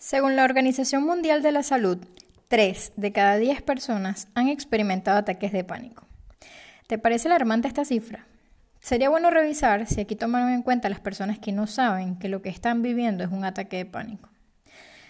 [0.00, 1.98] Según la Organización Mundial de la Salud,
[2.48, 6.06] 3 de cada 10 personas han experimentado ataques de pánico.
[6.86, 8.26] ¿Te parece alarmante esta cifra?
[8.78, 12.40] Sería bueno revisar si aquí tomaron en cuenta las personas que no saben que lo
[12.40, 14.30] que están viviendo es un ataque de pánico.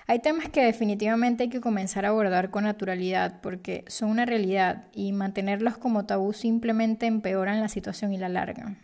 [0.09, 4.87] Hay temas que definitivamente hay que comenzar a abordar con naturalidad porque son una realidad
[4.93, 8.77] y mantenerlos como tabú simplemente empeoran la situación y la largan.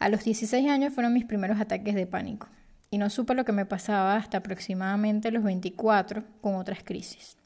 [0.00, 2.48] A los 16 años fueron mis primeros ataques de pánico
[2.90, 7.36] y no supe lo que me pasaba hasta aproximadamente los 24 con otras crisis.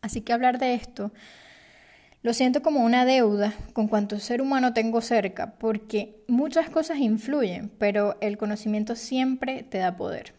[0.00, 1.12] Así que hablar de esto
[2.22, 7.70] lo siento como una deuda con cuanto ser humano tengo cerca, porque muchas cosas influyen,
[7.78, 10.34] pero el conocimiento siempre te da poder.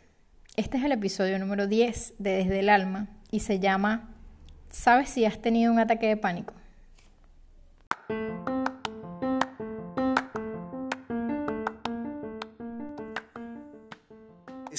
[0.58, 4.10] Este es el episodio número 10 de Desde el Alma y se llama
[4.70, 6.54] ¿Sabes si has tenido un ataque de pánico?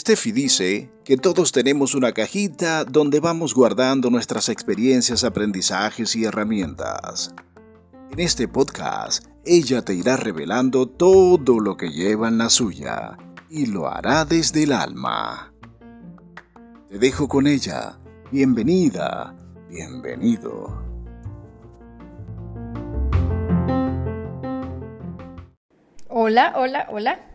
[0.01, 7.35] Steffi dice que todos tenemos una cajita donde vamos guardando nuestras experiencias, aprendizajes y herramientas.
[8.11, 13.19] En este podcast, ella te irá revelando todo lo que lleva en la suya
[13.51, 15.53] y lo hará desde el alma.
[16.89, 17.99] Te dejo con ella.
[18.33, 19.37] Bienvenida,
[19.69, 20.83] bienvenido.
[26.09, 27.30] Hola, hola, hola.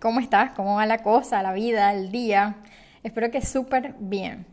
[0.00, 0.50] ¿Cómo estás?
[0.50, 2.56] ¿Cómo va la cosa, la vida, el día?
[3.02, 4.44] Espero que súper bien.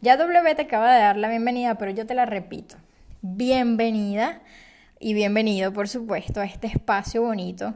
[0.00, 2.76] Ya W te acaba de dar la bienvenida, pero yo te la repito.
[3.22, 4.40] Bienvenida
[4.98, 7.74] y bienvenido, por supuesto, a este espacio bonito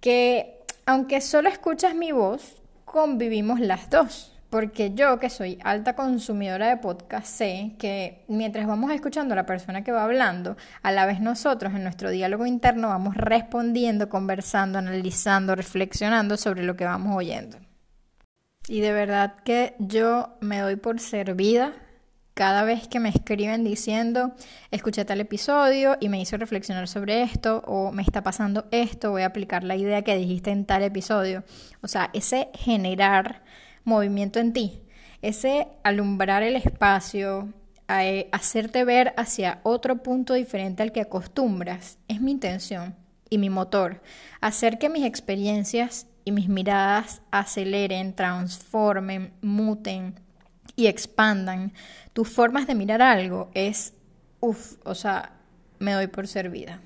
[0.00, 4.37] que, aunque solo escuchas mi voz, convivimos las dos.
[4.50, 9.44] Porque yo, que soy alta consumidora de podcast, sé que mientras vamos escuchando a la
[9.44, 14.78] persona que va hablando, a la vez nosotros en nuestro diálogo interno vamos respondiendo, conversando,
[14.78, 17.58] analizando, reflexionando sobre lo que vamos oyendo.
[18.68, 21.74] Y de verdad que yo me doy por servida
[22.32, 24.32] cada vez que me escriben diciendo,
[24.70, 29.22] escuché tal episodio y me hizo reflexionar sobre esto, o me está pasando esto, voy
[29.22, 31.42] a aplicar la idea que dijiste en tal episodio.
[31.82, 33.42] O sea, ese generar
[33.88, 34.82] movimiento en ti,
[35.22, 37.52] ese alumbrar el espacio,
[37.88, 42.94] eh, hacerte ver hacia otro punto diferente al que acostumbras, es mi intención
[43.30, 44.02] y mi motor.
[44.40, 50.14] Hacer que mis experiencias y mis miradas aceleren, transformen, muten
[50.76, 51.72] y expandan.
[52.12, 53.94] Tus formas de mirar algo es,
[54.40, 55.32] uff, o sea,
[55.78, 56.80] me doy por servida.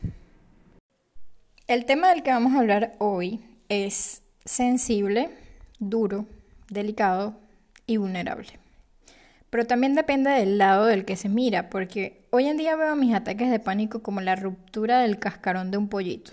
[1.66, 5.30] El tema del que vamos a hablar hoy es sensible,
[5.78, 6.26] duro,
[6.72, 7.38] delicado
[7.86, 8.58] y vulnerable.
[9.50, 13.14] Pero también depende del lado del que se mira, porque hoy en día veo mis
[13.14, 16.32] ataques de pánico como la ruptura del cascarón de un pollito.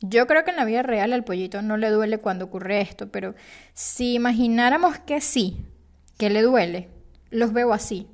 [0.00, 3.10] Yo creo que en la vida real al pollito no le duele cuando ocurre esto,
[3.10, 3.34] pero
[3.72, 5.64] si imagináramos que sí,
[6.18, 6.88] que le duele,
[7.30, 8.08] los veo así,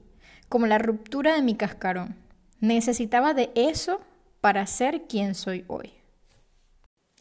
[0.48, 2.16] como la ruptura de mi cascarón.
[2.60, 4.00] Necesitaba de eso
[4.40, 5.92] para ser quien soy hoy.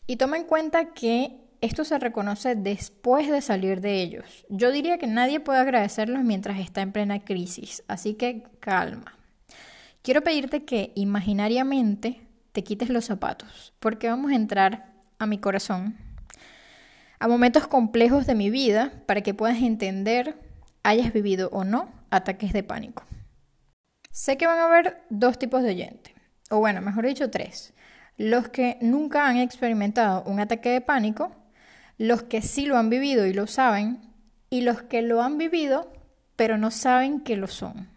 [0.05, 4.45] Y toma en cuenta que esto se reconoce después de salir de ellos.
[4.49, 9.17] Yo diría que nadie puede agradecerlos mientras está en plena crisis, así que calma.
[10.01, 15.97] Quiero pedirte que imaginariamente te quites los zapatos, porque vamos a entrar a mi corazón,
[17.19, 20.39] a momentos complejos de mi vida, para que puedas entender,
[20.83, 23.03] hayas vivido o no, ataques de pánico.
[24.11, 26.13] Sé que van a haber dos tipos de oyentes,
[26.49, 27.73] o bueno, mejor dicho, tres.
[28.17, 31.35] Los que nunca han experimentado un ataque de pánico,
[31.97, 33.99] los que sí lo han vivido y lo saben,
[34.49, 35.91] y los que lo han vivido
[36.37, 37.89] pero no saben que lo son.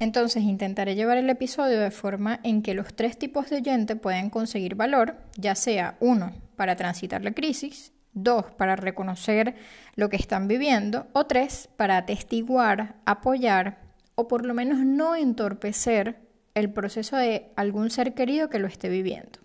[0.00, 4.30] Entonces intentaré llevar el episodio de forma en que los tres tipos de oyente puedan
[4.30, 9.54] conseguir valor, ya sea uno, para transitar la crisis, dos, para reconocer
[9.96, 13.78] lo que están viviendo, o tres, para atestiguar, apoyar
[14.14, 16.16] o por lo menos no entorpecer
[16.54, 19.38] el proceso de algún ser querido que lo esté viviendo.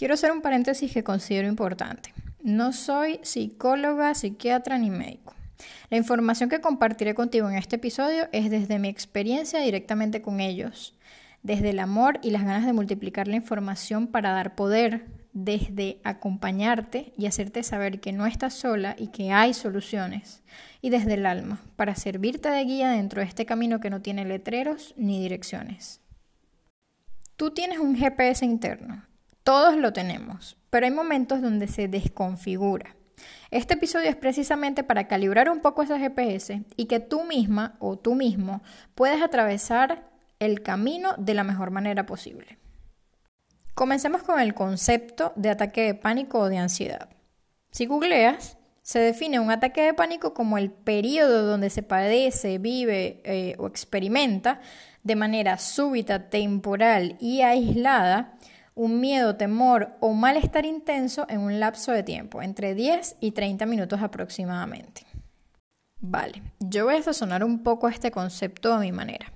[0.00, 2.14] Quiero hacer un paréntesis que considero importante.
[2.42, 5.34] No soy psicóloga, psiquiatra ni médico.
[5.90, 10.96] La información que compartiré contigo en este episodio es desde mi experiencia directamente con ellos,
[11.42, 15.04] desde el amor y las ganas de multiplicar la información para dar poder,
[15.34, 20.42] desde acompañarte y hacerte saber que no estás sola y que hay soluciones,
[20.80, 24.24] y desde el alma, para servirte de guía dentro de este camino que no tiene
[24.24, 26.00] letreros ni direcciones.
[27.36, 29.09] Tú tienes un GPS interno,
[29.42, 32.96] todos lo tenemos, pero hay momentos donde se desconfigura.
[33.50, 37.98] Este episodio es precisamente para calibrar un poco ese GPS y que tú misma o
[37.98, 38.62] tú mismo
[38.94, 40.08] puedas atravesar
[40.38, 42.58] el camino de la mejor manera posible.
[43.74, 47.08] Comencemos con el concepto de ataque de pánico o de ansiedad.
[47.70, 53.20] Si googleas, Se define un ataque de pánico como el periodo donde se padece, vive
[53.24, 54.60] eh, o experimenta
[55.04, 58.38] de manera súbita, temporal y aislada
[58.74, 63.66] un miedo, temor o malestar intenso en un lapso de tiempo, entre 10 y 30
[63.66, 65.06] minutos aproximadamente.
[66.00, 69.32] Vale, yo voy a sazonar un poco este concepto a mi manera.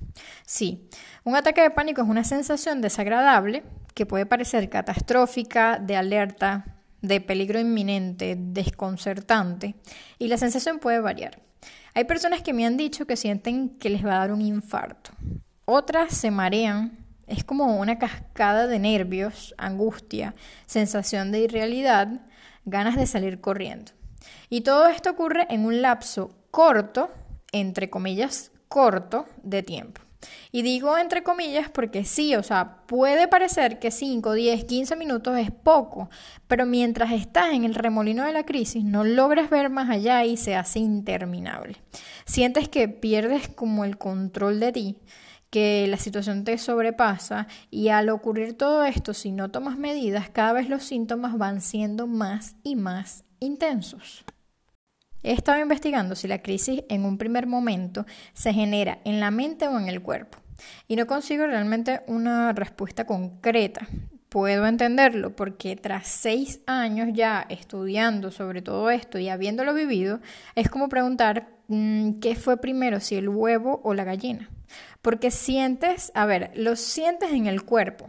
[0.46, 0.88] Sí,
[1.22, 3.64] un ataque de pánico es una sensación desagradable
[3.94, 6.64] que puede parecer catastrófica, de alerta,
[7.02, 9.74] de peligro inminente, desconcertante,
[10.18, 11.42] y la sensación puede variar.
[11.92, 15.10] Hay personas que me han dicho que sienten que les va a dar un infarto.
[15.66, 20.34] Otras se marean, es como una cascada de nervios, angustia,
[20.66, 22.20] sensación de irrealidad,
[22.64, 23.92] ganas de salir corriendo.
[24.48, 27.10] Y todo esto ocurre en un lapso corto,
[27.52, 30.00] entre comillas, corto de tiempo.
[30.52, 35.38] Y digo entre comillas porque sí, o sea, puede parecer que 5, 10, 15 minutos
[35.38, 36.08] es poco,
[36.48, 40.36] pero mientras estás en el remolino de la crisis no logras ver más allá y
[40.36, 41.76] se hace interminable.
[42.24, 44.96] Sientes que pierdes como el control de ti,
[45.54, 50.52] que la situación te sobrepasa y al ocurrir todo esto, si no tomas medidas, cada
[50.52, 54.24] vez los síntomas van siendo más y más intensos.
[55.22, 59.68] He estado investigando si la crisis en un primer momento se genera en la mente
[59.68, 60.38] o en el cuerpo
[60.88, 63.86] y no consigo realmente una respuesta concreta.
[64.30, 70.18] Puedo entenderlo porque tras seis años ya estudiando sobre todo esto y habiéndolo vivido,
[70.56, 74.50] es como preguntar mm, qué fue primero, si el huevo o la gallina.
[75.04, 78.06] Porque sientes, a ver, lo sientes en el cuerpo,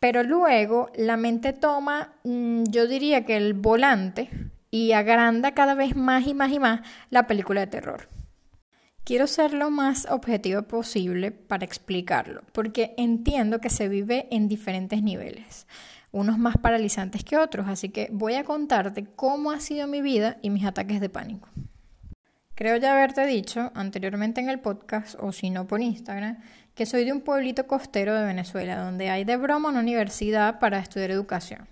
[0.00, 4.28] pero luego la mente toma, mm, yo diría que el volante
[4.72, 6.80] y agranda cada vez más y más y más
[7.10, 8.08] la película de terror.
[9.04, 15.04] Quiero ser lo más objetivo posible para explicarlo, porque entiendo que se vive en diferentes
[15.04, 15.68] niveles,
[16.10, 20.38] unos más paralizantes que otros, así que voy a contarte cómo ha sido mi vida
[20.42, 21.48] y mis ataques de pánico.
[22.56, 26.38] Creo ya haberte dicho anteriormente en el podcast, o si no por Instagram,
[26.74, 30.78] que soy de un pueblito costero de Venezuela, donde hay de broma una universidad para
[30.78, 31.68] estudiar educación.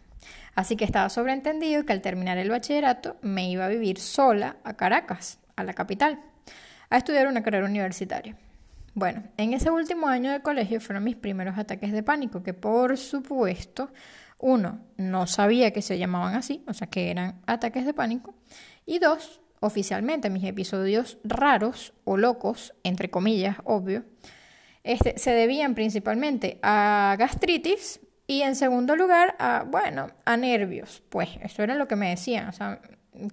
[0.54, 4.74] Así que estaba sobreentendido que al terminar el bachillerato me iba a vivir sola a
[4.74, 6.20] Caracas, a la capital,
[6.90, 8.36] a estudiar una carrera universitaria.
[8.92, 12.98] Bueno, en ese último año de colegio fueron mis primeros ataques de pánico, que por
[12.98, 13.90] supuesto,
[14.38, 18.34] uno, no sabía que se llamaban así, o sea que eran ataques de pánico,
[18.84, 24.04] y dos, oficialmente mis episodios raros o locos, entre comillas, obvio,
[24.82, 31.02] este, se debían principalmente a gastritis y en segundo lugar, a, bueno, a nervios.
[31.08, 32.48] Pues eso era lo que me decían.
[32.48, 32.80] O sea,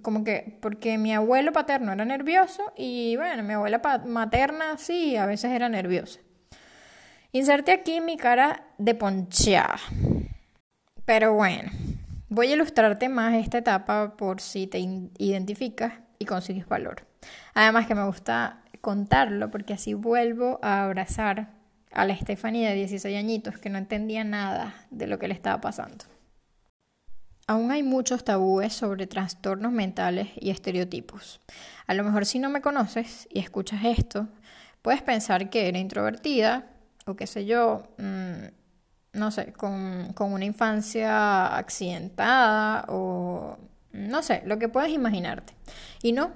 [0.02, 5.26] como que, porque mi abuelo paterno era nervioso y bueno, mi abuela materna sí, a
[5.26, 6.20] veces era nerviosa.
[7.32, 9.80] Inserte aquí mi cara de poncheada.
[11.06, 11.72] Pero bueno,
[12.30, 14.80] voy a ilustrarte más esta etapa por si te
[15.18, 17.08] identificas y consigues valor.
[17.54, 21.50] Además que me gusta contarlo porque así vuelvo a abrazar
[21.92, 25.60] a la Estefanía de 16 añitos que no entendía nada de lo que le estaba
[25.60, 26.06] pasando.
[27.48, 31.42] Aún hay muchos tabúes sobre trastornos mentales y estereotipos.
[31.88, 34.28] A lo mejor si no me conoces y escuchas esto,
[34.82, 36.68] puedes pensar que era introvertida
[37.08, 43.58] o qué sé yo, mm, no sé, con, con una infancia accidentada o
[43.94, 45.54] no sé, lo que puedes imaginarte.
[46.02, 46.32] Y no,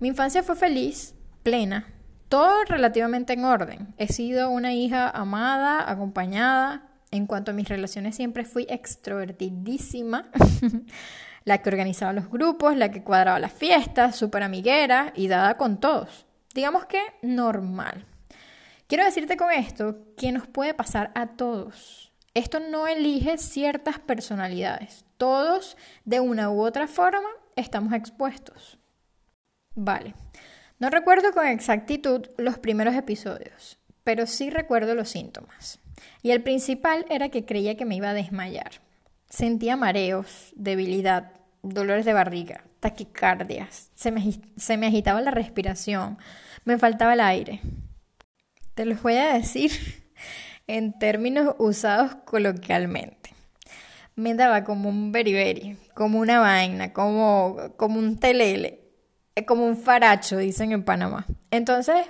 [0.00, 1.86] mi infancia fue feliz, plena,
[2.28, 3.94] todo relativamente en orden.
[3.96, 6.84] He sido una hija amada, acompañada.
[7.10, 10.30] En cuanto a mis relaciones, siempre fui extrovertidísima.
[11.44, 15.80] la que organizaba los grupos, la que cuadraba las fiestas, súper amiguera y dada con
[15.80, 16.26] todos.
[16.54, 18.04] Digamos que normal.
[18.86, 22.12] Quiero decirte con esto que nos puede pasar a todos.
[22.34, 25.06] Esto no elige ciertas personalidades.
[25.18, 28.78] Todos, de una u otra forma, estamos expuestos.
[29.74, 30.14] Vale.
[30.78, 35.80] No recuerdo con exactitud los primeros episodios, pero sí recuerdo los síntomas.
[36.22, 38.80] Y el principal era que creía que me iba a desmayar.
[39.28, 41.32] Sentía mareos, debilidad,
[41.62, 44.12] dolores de barriga, taquicardias, se
[44.76, 46.18] me, agitaba la respiración,
[46.64, 47.60] me faltaba el aire.
[48.74, 49.72] Te los voy a decir
[50.68, 53.17] en términos usados coloquialmente.
[54.18, 58.88] Me daba como un beriberi, como una vaina, como, como un telele
[59.44, 61.26] como un faracho, dicen en Panamá.
[61.50, 62.06] Entonces,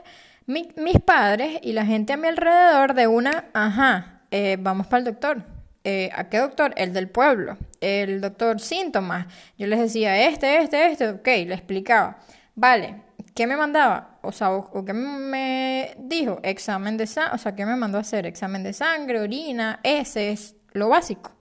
[0.46, 5.04] mis padres y la gente a mi alrededor de una, ajá, eh, vamos para el
[5.04, 5.42] doctor.
[5.84, 6.74] Eh, ¿A qué doctor?
[6.76, 7.56] El del pueblo.
[7.80, 9.26] El doctor síntomas.
[9.56, 12.18] Yo les decía, este, este, este, ok, le explicaba.
[12.54, 13.02] Vale,
[13.34, 14.18] ¿qué me mandaba?
[14.22, 18.02] O sea, o, qué me dijo, examen de sangre, o sea, ¿qué me mandó a
[18.02, 18.26] hacer?
[18.26, 21.38] Examen de sangre, orina, ese es lo básico.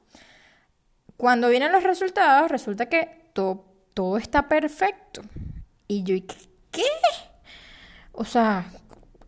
[1.17, 5.23] Cuando vienen los resultados, resulta que todo todo está perfecto.
[5.87, 6.15] Y yo,
[6.69, 6.83] ¿qué?
[8.11, 8.65] O sea,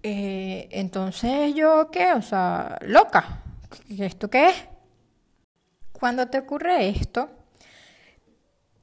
[0.04, 2.14] eh, entonces yo, ¿qué?
[2.14, 3.42] O sea, loca.
[3.98, 4.56] ¿Esto qué es?
[5.92, 7.32] Cuando te ocurre esto,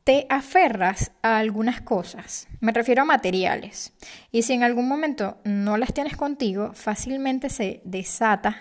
[0.03, 2.49] te aferras a algunas cosas.
[2.59, 3.93] Me refiero a materiales.
[4.33, 8.59] Y si en algún momento no las tienes contigo, fácilmente se desata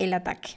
[0.00, 0.54] el ataque.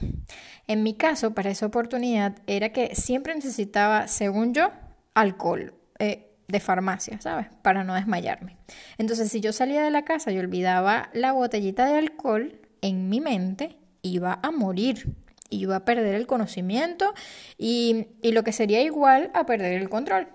[0.66, 4.72] En mi caso, para esa oportunidad, era que siempre necesitaba, según yo,
[5.14, 7.46] alcohol eh, de farmacia, ¿sabes?
[7.62, 8.56] Para no desmayarme.
[8.98, 13.20] Entonces, si yo salía de la casa y olvidaba la botellita de alcohol, en mi
[13.20, 15.14] mente iba a morir,
[15.50, 17.14] iba a perder el conocimiento
[17.56, 20.28] y, y lo que sería igual a perder el control.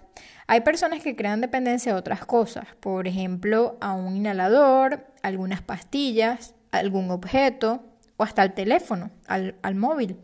[0.47, 6.55] Hay personas que crean dependencia a otras cosas, por ejemplo, a un inhalador, algunas pastillas,
[6.71, 7.83] algún objeto,
[8.19, 10.19] o hasta el teléfono, al, móvil.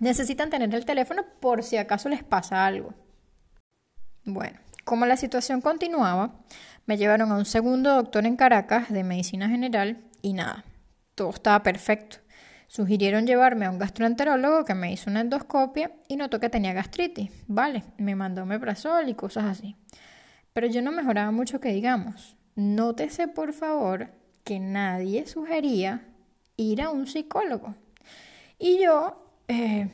[0.00, 2.94] Necesitan tener el teléfono por si acaso les pasa algo.
[4.24, 6.40] Bueno, como la situación continuaba,
[6.86, 10.64] me llevaron a un segundo doctor en Caracas de medicina general y nada,
[11.14, 12.16] todo estaba perfecto.
[12.66, 17.30] Sugirieron llevarme a un gastroenterólogo que me hizo una endoscopia y notó que tenía gastritis.
[17.46, 19.76] Vale, me mandó meprazol y cosas así.
[20.54, 22.38] Pero yo no mejoraba mucho que digamos.
[22.54, 24.12] Nótese por favor
[24.44, 26.08] que nadie sugería
[26.56, 27.74] ir a un psicólogo.
[28.58, 29.16] Y yo,
[29.48, 29.90] eh,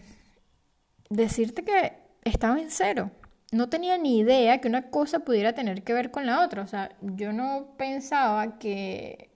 [1.09, 1.93] decirte que
[2.25, 3.11] estaba en cero.
[3.53, 6.63] No tenía ni idea que una cosa pudiera tener que ver con la otra.
[6.63, 9.31] O sea, yo no pensaba que,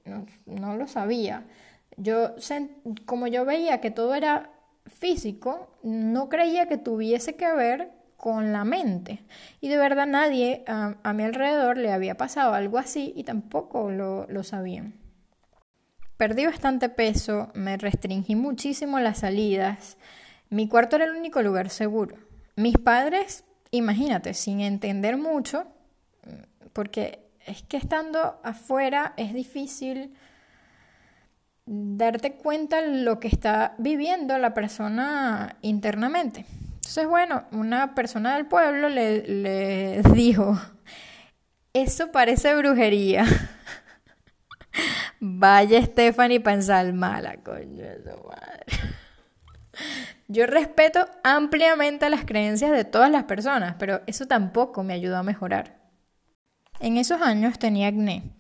[0.47, 1.45] no, lo sabía.
[1.97, 2.35] Yo,
[3.07, 4.51] como yo veía que todo era
[4.87, 9.25] físico, no creía que tuviese que ver con la mente.
[9.61, 14.27] Y de verdad nadie a, mi alrededor le había pasado algo así y tampoco lo,
[14.29, 14.95] lo sabían.
[16.17, 19.97] Perdí bastante peso, me restringí muchísimo las salidas.
[20.49, 22.17] Mi cuarto era el único lugar seguro.
[22.57, 25.67] Mis padres, imagínate, sin entender mucho,
[26.73, 30.15] porque es que estando afuera es difícil
[31.67, 36.47] darte cuenta lo que está viviendo la persona internamente.
[36.77, 40.61] Entonces, bueno, una persona del pueblo le, le dijo,
[41.73, 43.25] eso parece brujería.
[45.27, 48.67] Vaya Stephanie para mala, coño de su madre.
[50.29, 55.23] Yo respeto ampliamente las creencias de todas las personas, pero eso tampoco me ayudó a
[55.23, 55.81] mejorar.
[56.79, 58.35] En esos años tenía acné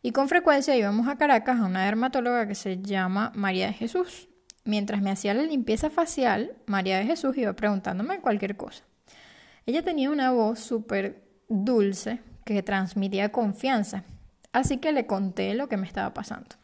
[0.00, 4.30] y con frecuencia íbamos a Caracas a una dermatóloga que se llama María de Jesús.
[4.64, 8.82] Mientras me hacía la limpieza facial, María de Jesús iba preguntándome cualquier cosa.
[9.66, 14.04] Ella tenía una voz súper dulce que transmitía confianza
[14.52, 16.56] así que le conté lo que me estaba pasando.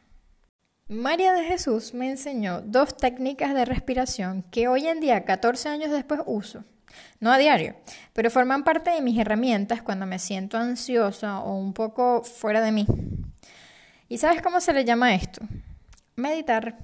[0.88, 5.90] María de Jesús me enseñó dos técnicas de respiración que hoy en día, 14 años
[5.90, 6.64] después, uso.
[7.18, 7.74] No a diario,
[8.12, 12.72] pero forman parte de mis herramientas cuando me siento ansiosa o un poco fuera de
[12.72, 12.86] mí.
[14.08, 15.42] ¿Y sabes cómo se le llama esto?
[16.14, 16.78] Meditar.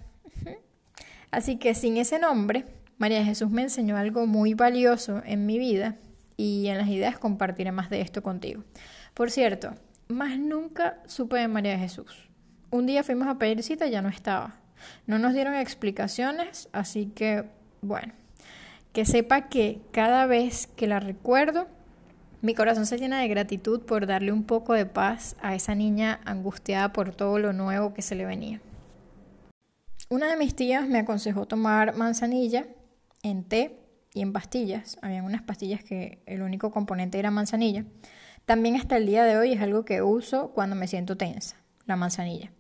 [1.31, 2.67] Así que sin ese nombre,
[2.99, 5.97] María de Jesús me enseñó algo muy valioso en mi vida
[6.37, 8.65] y en las ideas compartiré más de esto contigo.
[9.15, 9.75] Por cierto,
[10.09, 12.29] más nunca supe de María Jesús.
[12.71, 14.57] Un día fuimos a pedir cita y ya no estaba.
[15.07, 17.45] No nos dieron explicaciones, así que,
[17.83, 18.13] bueno,
[18.93, 21.69] que sepa que cada vez que la recuerdo,
[22.41, 26.21] mi corazón se llena de gratitud por darle un poco de paz a esa niña
[26.25, 28.61] angustiada por todo lo nuevo que se le venía.
[30.09, 32.67] Una de mis tías me aconsejó tomar manzanilla
[33.23, 33.79] en té
[34.13, 34.99] y en pastillas.
[35.01, 37.85] Habían unas pastillas que el único componente era manzanilla.
[38.45, 41.57] También hasta el día de hoy es algo que uso cuando me siento tensa,
[41.87, 42.51] la manzanilla.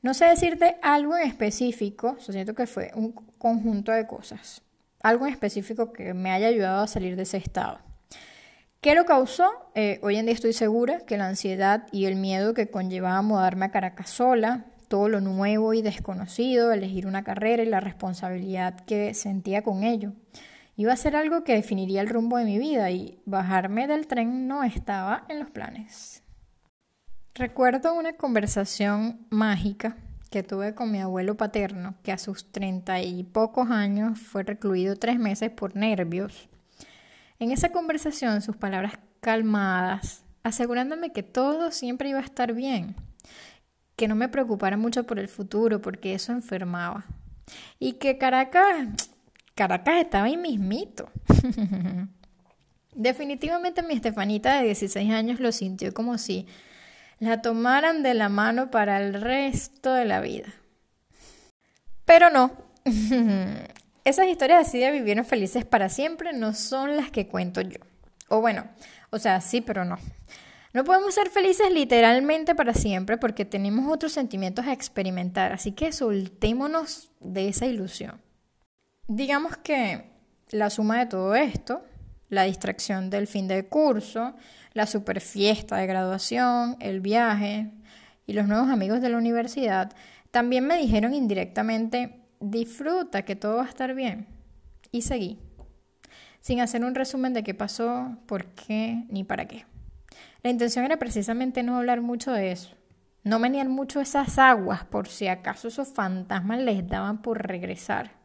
[0.00, 4.62] No sé decirte algo en específico, siento que fue un conjunto de cosas,
[5.02, 7.80] algo en específico que me haya ayudado a salir de ese estado.
[8.80, 9.50] ¿Qué lo causó?
[9.74, 13.66] Eh, hoy en día estoy segura que la ansiedad y el miedo que conllevaba mudarme
[13.66, 19.14] a Caracas sola, todo lo nuevo y desconocido, elegir una carrera y la responsabilidad que
[19.14, 20.12] sentía con ello.
[20.78, 24.46] Iba a ser algo que definiría el rumbo de mi vida y bajarme del tren
[24.46, 26.22] no estaba en los planes.
[27.34, 29.96] Recuerdo una conversación mágica
[30.30, 34.94] que tuve con mi abuelo paterno, que a sus treinta y pocos años fue recluido
[34.94, 36.48] tres meses por nervios.
[37.40, 42.94] En esa conversación sus palabras calmadas, asegurándome que todo siempre iba a estar bien,
[43.96, 47.04] que no me preocupara mucho por el futuro porque eso enfermaba
[47.80, 49.07] y que Caracas
[49.58, 51.10] Caracas estaba ahí mismito.
[52.94, 56.46] Definitivamente mi Estefanita de 16 años lo sintió como si
[57.18, 60.46] la tomaran de la mano para el resto de la vida.
[62.04, 62.52] Pero no.
[64.04, 67.80] Esas historias así de vivieron felices para siempre no son las que cuento yo.
[68.28, 68.64] O bueno,
[69.10, 69.98] O sea, sí, pero no.
[70.72, 75.90] No podemos ser felices literalmente para siempre porque tenemos otros sentimientos a experimentar, así que
[75.90, 78.20] soltémonos de esa ilusión.
[79.10, 80.04] Digamos que
[80.50, 81.82] la suma de todo esto,
[82.28, 84.34] la distracción del fin de curso,
[84.74, 87.70] la super fiesta de graduación, el viaje
[88.26, 89.92] y los nuevos amigos de la universidad,
[90.30, 94.26] también me dijeron indirectamente, disfruta que todo va a estar bien.
[94.92, 95.38] Y seguí,
[96.42, 99.64] sin hacer un resumen de qué pasó, por qué ni para qué.
[100.42, 102.76] La intención era precisamente no hablar mucho de eso.
[103.24, 108.17] No venían mucho esas aguas por si acaso esos fantasmas les daban por regresar.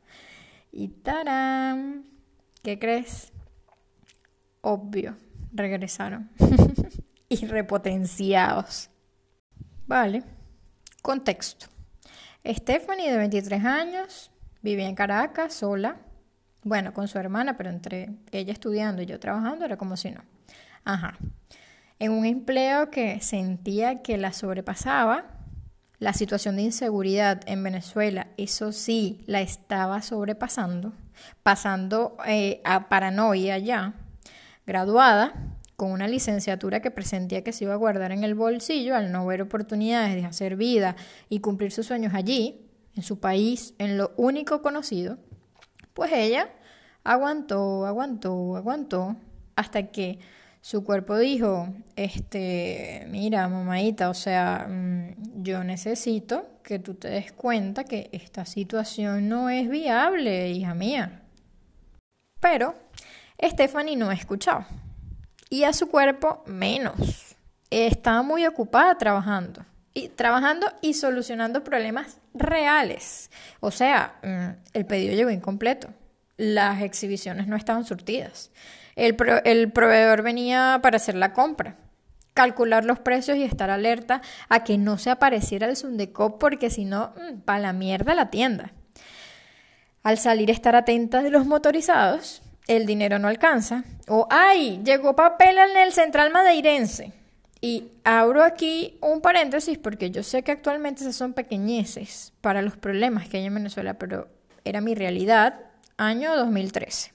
[0.76, 2.04] Y tarán,
[2.64, 3.32] ¿qué crees?
[4.62, 5.16] Obvio,
[5.54, 6.32] regresaron.
[7.30, 8.90] y repotenciados.
[9.86, 10.24] Vale.
[11.04, 11.68] Contexto.
[12.44, 14.32] Stephanie, de 23 años,
[14.64, 15.98] vivía en Caracas sola.
[16.64, 20.24] Bueno, con su hermana, pero entre ella estudiando y yo trabajando era como si no.
[20.84, 21.20] Ajá
[22.04, 25.24] en un empleo que sentía que la sobrepasaba.
[26.04, 30.92] La situación de inseguridad en Venezuela, eso sí, la estaba sobrepasando,
[31.44, 33.94] pasando eh, a paranoia ya.
[34.68, 39.14] Graduada, con una licenciatura que presentía que se iba a guardar en el bolsillo al
[39.14, 40.98] no ver oportunidades de hacer vida
[41.30, 42.68] y cumplir sus sueños allí,
[42.98, 45.20] en su país, en lo único conocido,
[45.94, 46.50] pues ella
[47.06, 49.16] aguantó, aguantó, aguantó,
[49.56, 50.20] hasta que
[50.64, 51.68] su cuerpo dijo,
[51.98, 58.46] este, mira, mamadita, o sea, mm, yo necesito que tú te des cuenta que esta
[58.46, 61.22] situación no es viable, hija mía.
[62.40, 62.76] Pero
[63.44, 64.66] Stephanie no escuchaba.
[65.50, 67.36] Y a su cuerpo menos.
[67.70, 69.66] Estaba muy ocupada trabajando.
[69.94, 73.32] Y trabajando y solucionando problemas reales.
[73.60, 75.90] O sea, mm, el pedido llegó incompleto.
[76.38, 78.50] Las exhibiciones no estaban surtidas.
[78.96, 81.78] El, proveedor venía para hacer la compra,
[82.34, 86.86] calcular los precios y estar alerta a que no se apareciera el Sundecop porque si
[86.86, 88.72] no, mm, para la mierda la tienda.
[90.04, 93.84] Al salir estar atenta de los motorizados, el dinero no alcanza.
[94.08, 94.82] O, ¡ay!
[94.84, 97.14] Llegó papel en el central madeirense.
[97.62, 102.76] Y abro aquí un paréntesis porque yo sé que actualmente esas son pequeñeces para los
[102.76, 104.28] problemas que hay en Venezuela, pero
[104.66, 105.62] era mi realidad
[105.96, 107.14] año 2013.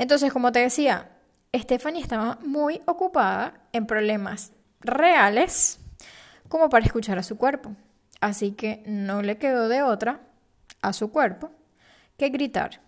[0.00, 1.10] Entonces, como te decía,
[1.54, 5.78] Stephanie estaba muy ocupada en problemas reales
[6.48, 7.76] como para escuchar a su cuerpo.
[8.18, 10.22] Así que no le quedó de otra
[10.80, 11.50] a su cuerpo
[12.16, 12.80] que gritar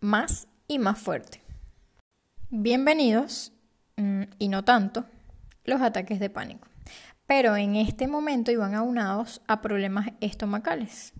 [0.00, 1.42] más y más fuerte.
[2.48, 3.52] Bienvenidos,
[3.96, 5.04] mm, y no tanto,
[5.64, 6.68] los ataques de pánico.
[7.26, 11.12] Pero en este momento iban aunados a problemas estomacales.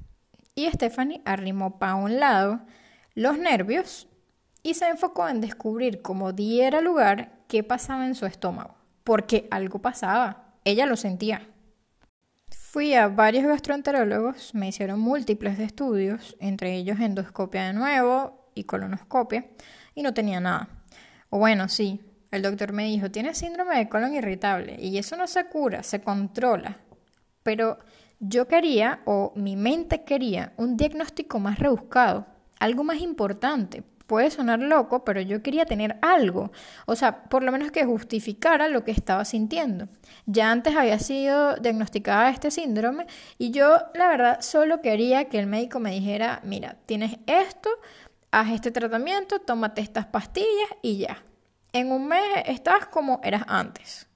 [0.54, 2.62] Y Stephanie arrimó para un lado
[3.14, 4.08] los nervios
[4.64, 8.74] y se enfocó en descubrir cómo diera lugar qué pasaba en su estómago,
[9.04, 11.46] porque algo pasaba, ella lo sentía.
[12.48, 19.46] Fui a varios gastroenterólogos, me hicieron múltiples estudios, entre ellos endoscopia de nuevo y colonoscopia,
[19.94, 20.70] y no tenía nada.
[21.28, 22.00] O bueno, sí,
[22.30, 26.00] el doctor me dijo, tiene síndrome de colon irritable, y eso no se cura, se
[26.00, 26.78] controla.
[27.42, 27.78] Pero
[28.18, 32.26] yo quería, o mi mente quería, un diagnóstico más rebuscado,
[32.58, 36.52] algo más importante, puede sonar loco, pero yo quería tener algo,
[36.86, 39.88] o sea, por lo menos que justificara lo que estaba sintiendo.
[40.26, 43.06] Ya antes había sido diagnosticada este síndrome
[43.38, 47.70] y yo, la verdad, solo quería que el médico me dijera, mira, tienes esto,
[48.30, 51.22] haz este tratamiento, tómate estas pastillas y ya.
[51.72, 54.06] En un mes estás como eras antes.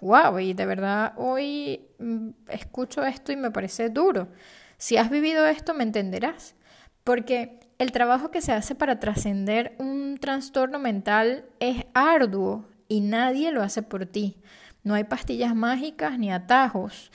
[0.00, 4.28] Wow, y de verdad hoy mm, escucho esto y me parece duro.
[4.76, 6.54] Si has vivido esto, me entenderás.
[7.02, 13.52] Porque el trabajo que se hace para trascender un trastorno mental es arduo y nadie
[13.52, 14.36] lo hace por ti.
[14.82, 17.12] No hay pastillas mágicas ni atajos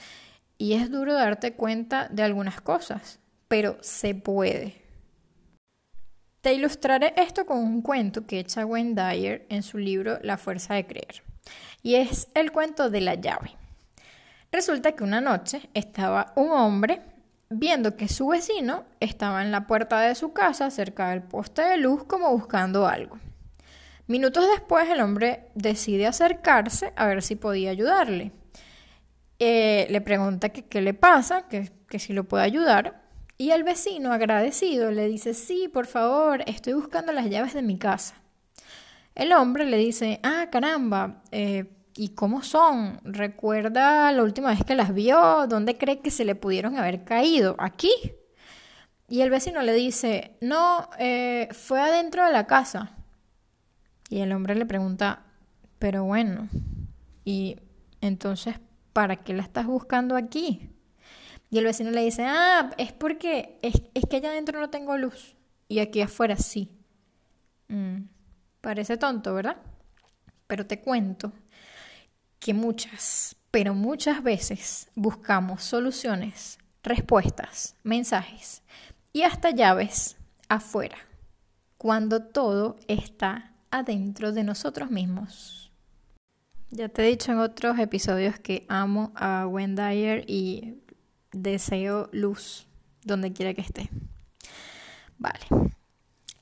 [0.56, 4.82] y es duro darte cuenta de algunas cosas, pero se puede.
[6.40, 10.74] Te ilustraré esto con un cuento que echa Wayne Dyer en su libro La fuerza
[10.74, 11.22] de creer,
[11.82, 13.56] y es el cuento de la llave.
[14.52, 17.00] Resulta que una noche estaba un hombre
[17.58, 21.76] viendo que su vecino estaba en la puerta de su casa cerca del poste de
[21.76, 23.18] luz como buscando algo.
[24.06, 28.32] Minutos después el hombre decide acercarse a ver si podía ayudarle.
[29.38, 33.02] Eh, le pregunta qué le pasa, que, que si lo puede ayudar.
[33.36, 37.78] Y el vecino, agradecido, le dice, sí, por favor, estoy buscando las llaves de mi
[37.78, 38.14] casa.
[39.14, 43.00] El hombre le dice, ah, caramba, eh, ¿Y cómo son?
[43.04, 45.46] ¿Recuerda la última vez que las vio?
[45.46, 47.54] ¿Dónde cree que se le pudieron haber caído?
[47.58, 47.92] ¿Aquí?
[49.08, 52.96] Y el vecino le dice, no, eh, fue adentro de la casa.
[54.08, 55.22] Y el hombre le pregunta,
[55.78, 56.48] pero bueno,
[57.24, 57.58] y
[58.00, 58.56] entonces,
[58.92, 60.70] ¿para qué la estás buscando aquí?
[61.50, 63.80] Y el vecino le dice, ah, es porque es,
[64.10, 65.36] que allá adentro no tengo luz
[65.68, 66.70] y aquí afuera sí.
[67.68, 68.06] Mm,
[68.60, 69.58] parece tonto, ¿verdad?
[70.48, 71.32] Pero te cuento
[72.44, 78.62] que muchas, pero muchas veces buscamos soluciones, respuestas, mensajes
[79.14, 80.18] y hasta llaves
[80.50, 80.98] afuera,
[81.78, 85.72] cuando todo está adentro de nosotros mismos.
[86.68, 90.82] Ya te he dicho en otros episodios que amo a Wendy y
[91.32, 92.66] deseo luz
[93.04, 93.88] donde quiera que esté.
[95.16, 95.46] Vale.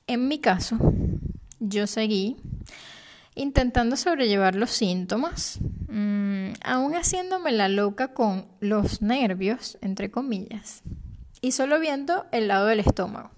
[0.07, 0.77] En mi caso,
[1.61, 2.35] yo seguí
[3.35, 10.83] intentando sobrellevar los síntomas, mm, aún haciéndome la loca con los nervios, entre comillas,
[11.41, 13.31] y solo viendo el lado del estómago,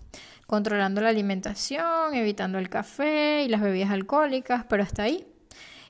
[0.47, 5.25] controlando la alimentación, evitando el café y las bebidas alcohólicas, pero hasta ahí.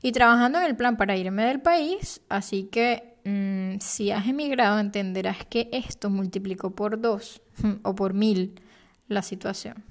[0.02, 4.80] Y trabajando en el plan para irme del país, así que mm, si has emigrado
[4.80, 7.42] entenderás que esto multiplicó por dos
[7.84, 8.62] o por mil
[9.08, 9.84] la situación.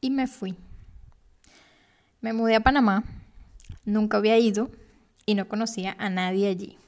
[0.00, 0.56] Y me fui.
[2.20, 3.04] Me mudé a Panamá,
[3.84, 4.70] nunca había ido
[5.26, 6.78] y no conocía a nadie allí.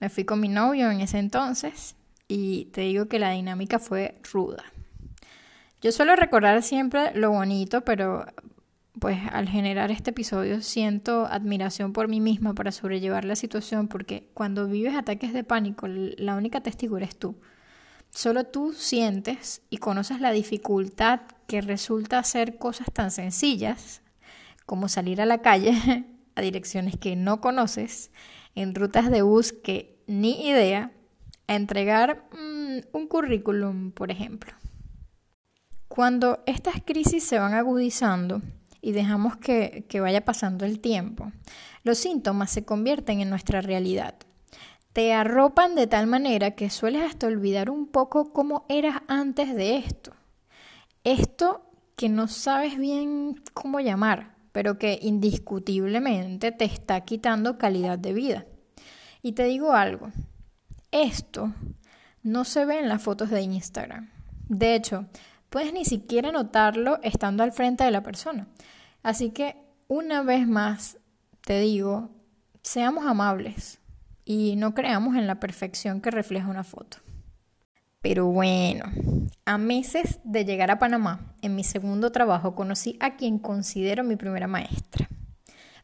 [0.00, 1.96] Me fui con mi novio en ese entonces
[2.28, 4.64] y te digo que la dinámica fue ruda.
[5.80, 8.26] Yo suelo recordar siempre lo bonito, pero
[8.98, 14.30] pues al generar este episodio siento admiración por mí misma para sobrellevar la situación porque
[14.34, 17.36] cuando vives ataques de pánico la única testigo eres tú.
[18.10, 24.00] Solo tú sientes y conoces la dificultad que resulta hacer cosas tan sencillas
[24.66, 28.10] como salir a la calle a direcciones que no conoces,
[28.54, 30.92] en rutas de bus que ni idea,
[31.46, 34.52] a entregar mm, un currículum, por ejemplo.
[35.88, 38.42] Cuando estas crisis se van agudizando
[38.80, 41.30] y dejamos que, que vaya pasando el tiempo,
[41.82, 44.14] los síntomas se convierten en nuestra realidad.
[44.92, 49.76] Te arropan de tal manera que sueles hasta olvidar un poco cómo eras antes de
[49.76, 50.12] esto.
[51.02, 58.12] Esto que no sabes bien cómo llamar pero que indiscutiblemente te está quitando calidad de
[58.12, 58.46] vida.
[59.20, 60.12] Y te digo algo,
[60.92, 61.52] esto
[62.22, 64.12] no se ve en las fotos de Instagram.
[64.48, 65.06] De hecho,
[65.50, 68.46] puedes ni siquiera notarlo estando al frente de la persona.
[69.02, 69.56] Así que,
[69.88, 70.98] una vez más,
[71.40, 72.12] te digo,
[72.62, 73.80] seamos amables
[74.24, 76.98] y no creamos en la perfección que refleja una foto.
[78.04, 78.84] Pero bueno,
[79.46, 84.14] a meses de llegar a Panamá, en mi segundo trabajo conocí a quien considero mi
[84.14, 85.08] primera maestra,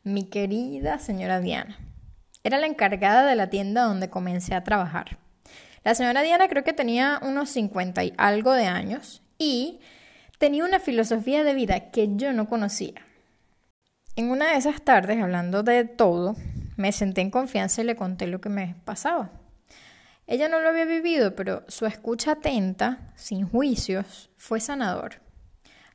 [0.04, 1.78] mi querida señora Diana.
[2.44, 5.16] Era la encargada de la tienda donde comencé a trabajar.
[5.82, 9.80] La señora Diana creo que tenía unos 50 y algo de años y
[10.36, 13.00] tenía una filosofía de vida que yo no conocía.
[14.16, 16.36] En una de esas tardes, hablando de todo,
[16.76, 19.39] me senté en confianza y le conté lo que me pasaba.
[20.30, 25.14] Ella no lo había vivido, pero su escucha atenta, sin juicios, fue sanador.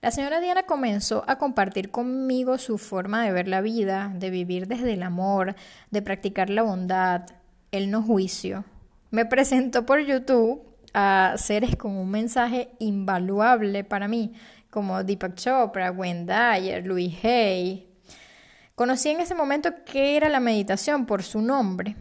[0.01, 4.67] La señora Diana comenzó a compartir conmigo su forma de ver la vida, de vivir
[4.67, 5.55] desde el amor,
[5.89, 7.27] de practicar la bondad,
[7.71, 8.65] el no juicio.
[9.09, 10.61] Me presentó por YouTube
[10.93, 14.33] a seres con un mensaje invaluable para mí,
[14.69, 17.87] como Deepak Chopra, Wayne Dyer, Louis Hay.
[18.75, 21.95] Conocí en ese momento qué era la meditación por su nombre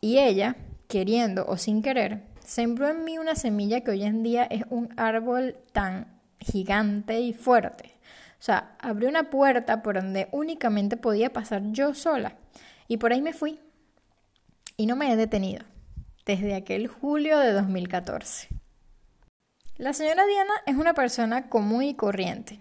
[0.00, 0.54] y ella
[0.92, 4.92] queriendo o sin querer, sembró en mí una semilla que hoy en día es un
[4.98, 7.94] árbol tan gigante y fuerte.
[8.38, 12.36] O sea, abrió una puerta por donde únicamente podía pasar yo sola.
[12.88, 13.58] Y por ahí me fui.
[14.76, 15.64] Y no me he detenido.
[16.26, 18.48] Desde aquel julio de 2014.
[19.78, 22.60] La señora Diana es una persona común y corriente.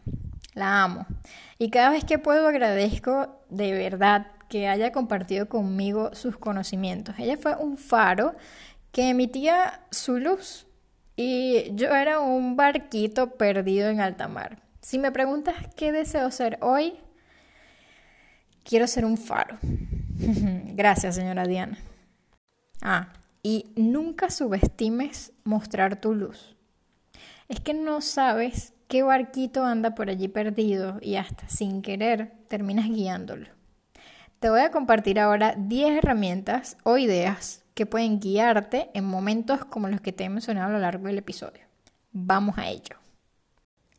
[0.53, 1.05] La amo.
[1.57, 7.15] Y cada vez que puedo agradezco de verdad que haya compartido conmigo sus conocimientos.
[7.17, 8.35] Ella fue un faro
[8.91, 10.67] que emitía su luz
[11.15, 14.61] y yo era un barquito perdido en alta mar.
[14.81, 16.95] Si me preguntas qué deseo ser hoy,
[18.65, 19.57] quiero ser un faro.
[19.61, 21.77] Gracias, señora Diana.
[22.81, 26.57] Ah, y nunca subestimes mostrar tu luz.
[27.47, 32.89] Es que no sabes qué barquito anda por allí perdido y hasta sin querer terminas
[32.89, 33.60] guiándolo.
[34.41, 39.87] Te voy a compartir ahora 10 herramientas o ideas que pueden guiarte en momentos como
[39.87, 41.61] los que te he mencionado a lo largo del episodio.
[42.11, 43.00] Vamos a ello.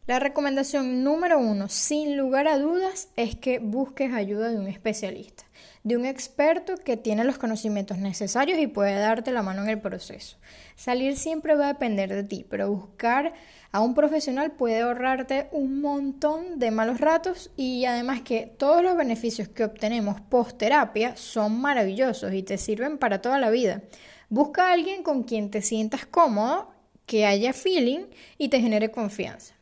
[0.05, 5.45] La recomendación número uno, sin lugar a dudas, es que busques ayuda de un especialista.
[5.85, 9.81] de un experto que tiene los conocimientos necesarios y puede darte la mano en el
[9.81, 10.39] proceso.
[10.77, 13.33] Salir siempre va a depender de ti, pero buscar
[13.71, 18.97] a un profesional puede ahorrarte un montón de malos ratos y además que todos los
[18.97, 23.83] beneficios que obtenemos post terapia son maravillosos y te sirven para toda la vida.
[24.29, 26.71] Busca a alguien con quien te sientas cómodo,
[27.07, 28.07] que haya feeling
[28.39, 29.55] y te genere confianza.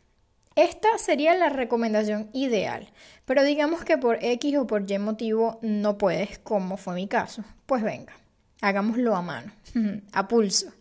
[0.56, 2.88] Esta sería la recomendación ideal,
[3.24, 7.44] pero digamos que por X o por Y motivo no puedes, como fue mi caso.
[7.66, 8.12] Pues venga,
[8.60, 9.52] hagámoslo a mano,
[10.12, 10.72] a pulso,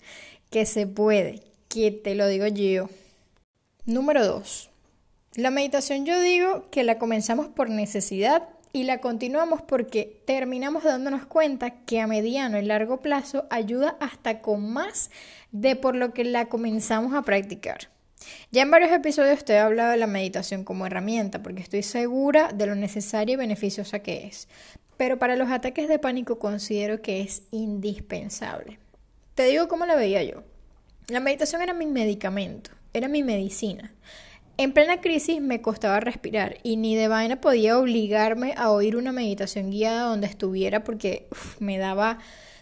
[0.49, 2.89] que se puede, que te lo digo yo.
[3.85, 4.69] Número 2.
[5.35, 11.25] La meditación yo digo que la comenzamos por necesidad y la continuamos porque terminamos dándonos
[11.25, 15.11] cuenta que a mediano y largo plazo ayuda hasta con más
[15.51, 17.89] de por lo que la comenzamos a practicar.
[18.51, 22.51] Ya en varios episodios te he hablado de la meditación como herramienta porque estoy segura
[22.53, 24.47] de lo necesaria y beneficiosa que es,
[24.97, 28.79] pero para los ataques de pánico considero que es indispensable.
[29.35, 30.43] Te digo cómo la veía yo.
[31.07, 33.93] La meditación era mi medicamento, era mi medicina.
[34.57, 39.13] En plena crisis me costaba respirar y ni de vaina podía obligarme a oír una
[39.13, 41.27] meditación guiada donde estuviera porque
[41.59, 42.19] me daba,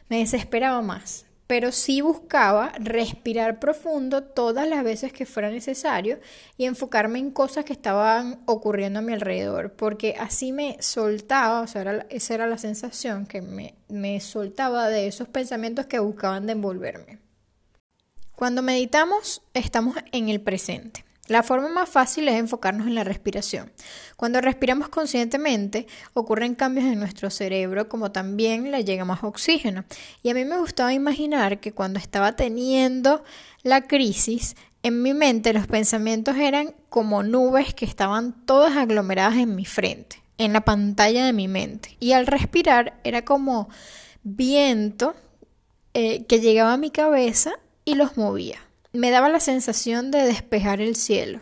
[0.08, 1.27] me desesperaba más.
[1.47, 6.19] Pero sí buscaba respirar profundo todas las veces que fuera necesario
[6.57, 11.67] y enfocarme en cosas que estaban ocurriendo a mi alrededor, porque así me soltaba, o
[11.67, 16.51] sea, esa era la sensación que me, me soltaba de esos pensamientos que buscaban de
[16.51, 17.19] envolverme.
[18.36, 21.07] Cuando meditamos, estamos en el presente.
[21.28, 23.72] La forma más fácil es enfocarnos en la respiración.
[24.16, 29.84] Cuando respiramos conscientemente, ocurren cambios en nuestro cerebro, como también le llega más oxígeno.
[30.24, 33.26] Y a mí me gustaba imaginar que cuando estaba teniendo
[33.63, 39.54] la crisis, en mi mente los pensamientos eran como nubes que estaban todas aglomeradas en
[39.54, 41.98] mi frente, en la pantalla de mi mente.
[42.00, 43.68] Y al respirar era como
[44.24, 45.13] viento
[45.94, 47.52] eh, que llegaba a mi cabeza
[47.84, 51.41] y los movía me daba la sensación de despejar el cielo.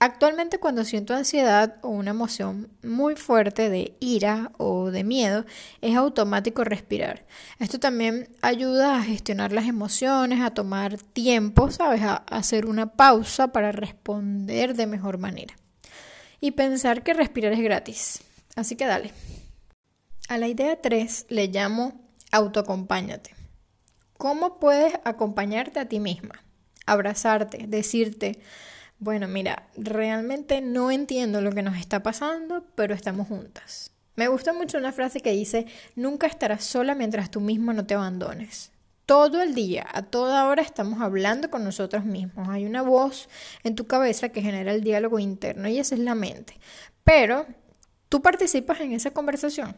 [0.00, 5.46] Actualmente cuando siento ansiedad o una emoción muy fuerte de ira o de miedo,
[5.80, 7.24] es automático respirar.
[7.58, 12.02] Esto también ayuda a gestionar las emociones, a tomar tiempo, ¿sabes?
[12.02, 15.54] A hacer una pausa para responder de mejor manera.
[16.38, 18.24] Y pensar que respirar es gratis.
[18.56, 19.12] Así que dale.
[20.28, 23.34] A la idea 3 le llamo autoacompáñate.
[24.18, 26.43] ¿Cómo puedes acompañarte a ti misma?
[26.86, 28.38] Abrazarte, decirte,
[28.98, 33.90] bueno, mira, realmente no entiendo lo que nos está pasando, pero estamos juntas.
[34.16, 35.66] Me gusta mucho una frase que dice,
[35.96, 38.70] nunca estarás sola mientras tú mismo no te abandones.
[39.06, 42.48] Todo el día, a toda hora estamos hablando con nosotros mismos.
[42.48, 43.28] Hay una voz
[43.62, 46.58] en tu cabeza que genera el diálogo interno y esa es la mente.
[47.02, 47.46] Pero
[48.08, 49.76] tú participas en esa conversación.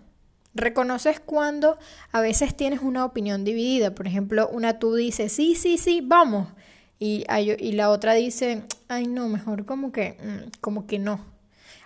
[0.54, 1.78] Reconoces cuando
[2.12, 3.94] a veces tienes una opinión dividida.
[3.94, 6.48] Por ejemplo, una tú dices, sí, sí, sí, vamos
[6.98, 7.24] y,
[7.72, 11.20] la otra dice, ay no, mejor como que, mm, como que no.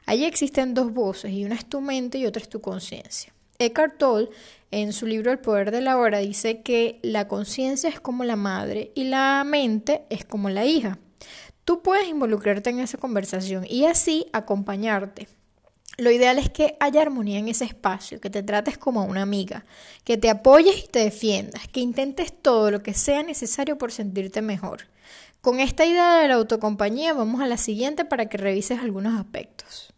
[0.07, 3.33] Ahí existen dos voces y una es tu mente y otra es tu conciencia.
[3.59, 4.31] Eckhart Tolle
[4.70, 8.37] en su libro El poder de la hora dice que la conciencia es como la
[8.37, 10.99] madre y la mente es como la hija.
[11.64, 15.29] Tú puedes involucrarte en esa conversación y así acompañarte.
[15.99, 19.66] Lo ideal es que haya armonía en ese espacio, que te trates como una amiga,
[20.03, 24.40] que te apoyes y te defiendas, que intentes todo lo que sea necesario por sentirte
[24.40, 24.89] mejor.
[25.40, 29.94] Con esta idea de la autocompañía vamos a la siguiente para que revises algunos aspectos.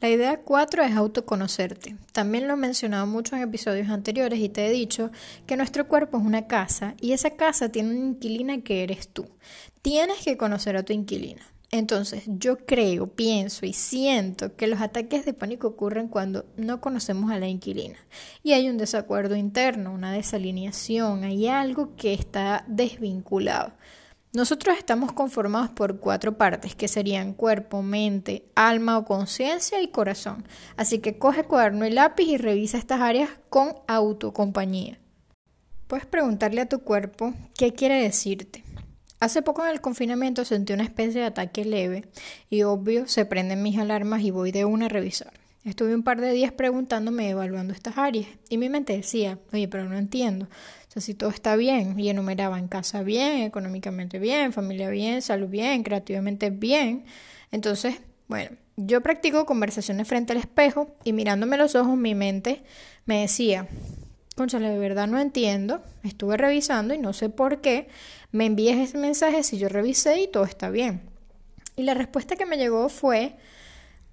[0.00, 1.96] La idea 4 es autoconocerte.
[2.12, 5.10] También lo he mencionado mucho en episodios anteriores y te he dicho
[5.46, 9.28] que nuestro cuerpo es una casa y esa casa tiene una inquilina que eres tú.
[9.82, 11.42] Tienes que conocer a tu inquilina.
[11.70, 17.30] Entonces, yo creo, pienso y siento que los ataques de pánico ocurren cuando no conocemos
[17.30, 17.98] a la inquilina
[18.42, 23.74] y hay un desacuerdo interno, una desalineación, hay algo que está desvinculado.
[24.32, 30.46] Nosotros estamos conformados por cuatro partes, que serían cuerpo, mente, alma o conciencia y corazón.
[30.76, 35.00] Así que coge cuaderno y lápiz y revisa estas áreas con autocompañía.
[35.88, 38.62] Puedes preguntarle a tu cuerpo qué quiere decirte.
[39.18, 42.04] Hace poco en el confinamiento sentí una especie de ataque leve
[42.48, 45.32] y obvio se prenden mis alarmas y voy de una a revisar.
[45.64, 49.84] Estuve un par de días preguntándome, evaluando estas áreas y mi mente decía, oye, pero
[49.84, 50.48] no entiendo.
[50.92, 55.46] Sea, si todo está bien y enumeraba en casa bien, económicamente bien, familia bien, salud
[55.48, 57.04] bien, creativamente bien.
[57.52, 57.94] Entonces,
[58.26, 62.64] bueno, yo practico conversaciones frente al espejo y mirándome los ojos mi mente
[63.06, 63.68] me decía,
[64.34, 67.86] conchale, de verdad no entiendo, estuve revisando y no sé por qué
[68.32, 71.02] me envíes ese mensaje si yo revisé y todo está bien.
[71.76, 73.36] Y la respuesta que me llegó fue,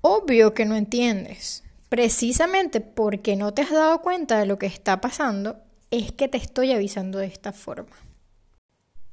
[0.02, 1.64] obvio que no entiendes.
[1.90, 5.58] precisamente porque no te has dado cuenta de lo que está pasando,
[5.92, 7.96] es que te estoy avisando de esta forma.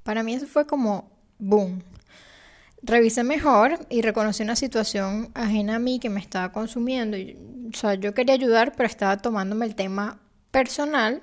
[0.02, 1.82] Para mí eso fue como boom.
[2.82, 7.16] Revisé mejor y reconocí una situación ajena a mí que me estaba consumiendo.
[7.70, 11.22] O sea, yo quería ayudar, pero estaba tomándome el tema personal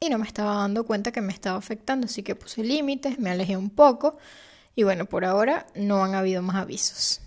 [0.00, 2.06] y no me estaba dando cuenta que me estaba afectando.
[2.06, 4.16] Así que puse límites, me alejé un poco
[4.74, 7.20] y bueno, por ahora no han habido más avisos.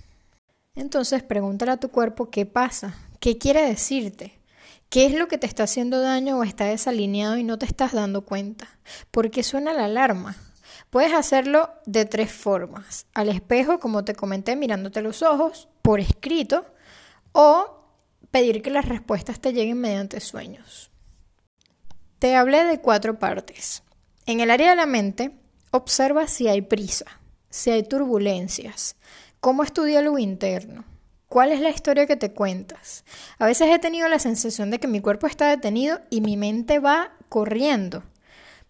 [0.75, 4.34] Entonces pregúntale a tu cuerpo qué pasa, qué quiere decirte,
[4.95, 7.91] qué es lo que te está haciendo daño o está desalineado y no te estás
[7.91, 8.79] dando cuenta.
[9.11, 10.37] ¿Por qué suena la alarma?
[10.89, 13.05] Puedes hacerlo de tres formas.
[13.13, 16.65] Al espejo, como te comenté, mirándote los ojos, por escrito,
[17.33, 17.89] o
[18.31, 20.91] pedir que las respuestas te lleguen mediante sueños.
[22.17, 23.83] Te hablé de cuatro partes.
[24.25, 25.37] En el área de la mente,
[25.71, 28.95] observa si hay prisa, si hay turbulencias,
[29.41, 30.85] cómo es tu diálogo interno,
[31.35, 33.03] cuál es la historia que te cuentas.
[33.39, 36.79] A veces he tenido la sensación de que mi cuerpo está detenido y mi mente
[36.79, 38.03] va corriendo.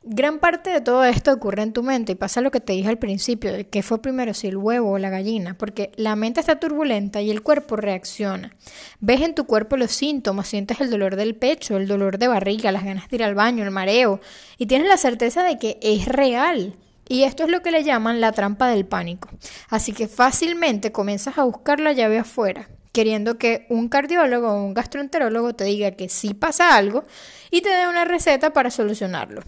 [0.02, 2.90] Gran parte de todo esto ocurre en tu mente y pasa lo que te dije
[2.90, 6.40] al principio, de qué fue primero, si el huevo o la gallina, porque la mente
[6.40, 8.56] está turbulenta y el cuerpo reacciona.
[9.00, 12.72] Ves en tu cuerpo los síntomas, sientes el dolor del pecho, el dolor de barriga,
[12.72, 14.22] las ganas de ir al baño, el mareo,
[14.58, 16.74] y tienes la certeza de que es real.
[17.08, 19.30] Y esto es lo que le llaman la trampa del pánico.
[19.70, 24.74] Así que fácilmente comienzas a buscar la llave afuera, queriendo que un cardiólogo o un
[24.74, 27.04] gastroenterólogo te diga que sí pasa algo
[27.52, 29.42] y te dé una receta para solucionarlo.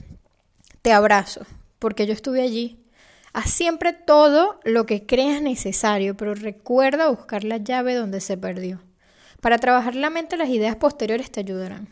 [0.81, 1.45] Te abrazo,
[1.79, 2.83] porque yo estuve allí.
[3.33, 8.81] Haz siempre todo lo que creas necesario, pero recuerda buscar la llave donde se perdió.
[9.41, 11.87] Para trabajar la mente, las ideas posteriores te ayudarán.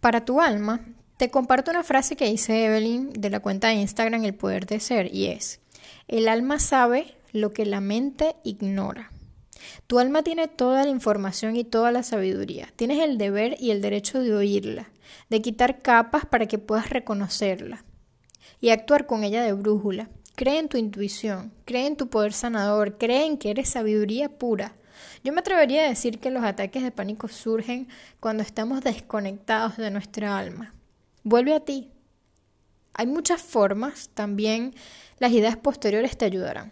[0.00, 0.80] Para tu alma,
[1.16, 4.80] te comparto una frase que dice Evelyn de la cuenta de Instagram El Poder de
[4.80, 5.60] Ser y es,
[6.08, 9.10] el alma sabe lo que la mente ignora.
[9.86, 12.68] Tu alma tiene toda la información y toda la sabiduría.
[12.76, 14.90] Tienes el deber y el derecho de oírla
[15.30, 17.84] de quitar capas para que puedas reconocerla
[18.60, 20.08] y actuar con ella de brújula.
[20.34, 24.74] Cree en tu intuición, cree en tu poder sanador, cree en que eres sabiduría pura.
[25.24, 27.88] Yo me atrevería a decir que los ataques de pánico surgen
[28.20, 30.75] cuando estamos desconectados de nuestra alma.
[31.28, 31.90] Vuelve a ti.
[32.94, 34.76] Hay muchas formas, también
[35.18, 36.70] las ideas posteriores te ayudarán.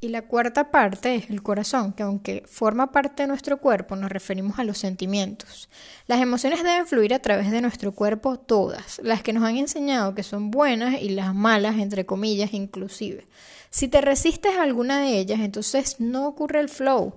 [0.00, 4.12] Y la cuarta parte es el corazón, que aunque forma parte de nuestro cuerpo, nos
[4.12, 5.68] referimos a los sentimientos.
[6.06, 10.14] Las emociones deben fluir a través de nuestro cuerpo todas, las que nos han enseñado
[10.14, 13.26] que son buenas y las malas, entre comillas, inclusive.
[13.68, 17.16] Si te resistes a alguna de ellas, entonces no ocurre el flow.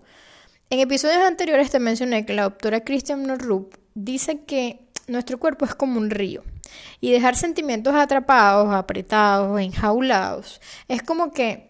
[0.72, 5.74] En episodios anteriores te mencioné que la doctora Christian Norrup dice que nuestro cuerpo es
[5.74, 6.44] como un río
[7.02, 11.68] y dejar sentimientos atrapados, apretados, enjaulados, es como que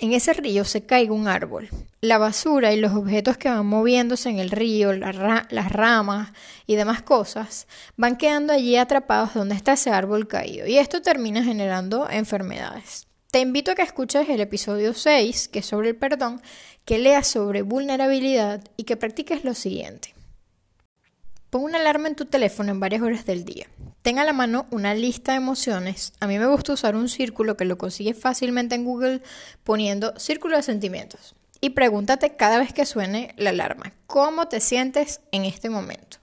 [0.00, 1.68] en ese río se caiga un árbol.
[2.00, 6.32] La basura y los objetos que van moviéndose en el río, las ramas
[6.66, 7.66] y demás cosas,
[7.96, 10.66] van quedando allí atrapados donde está ese árbol caído.
[10.66, 13.06] Y esto termina generando enfermedades.
[13.30, 16.42] Te invito a que escuches el episodio 6, que es sobre el perdón,
[16.84, 20.14] que leas sobre vulnerabilidad y que practiques lo siguiente.
[21.54, 23.68] Pon una alarma en tu teléfono en varias horas del día.
[24.02, 26.12] Tenga a la mano una lista de emociones.
[26.18, 29.22] A mí me gusta usar un círculo que lo consigues fácilmente en Google
[29.62, 31.36] poniendo círculo de sentimientos.
[31.60, 36.16] Y pregúntate cada vez que suene la alarma, ¿cómo te sientes en este momento?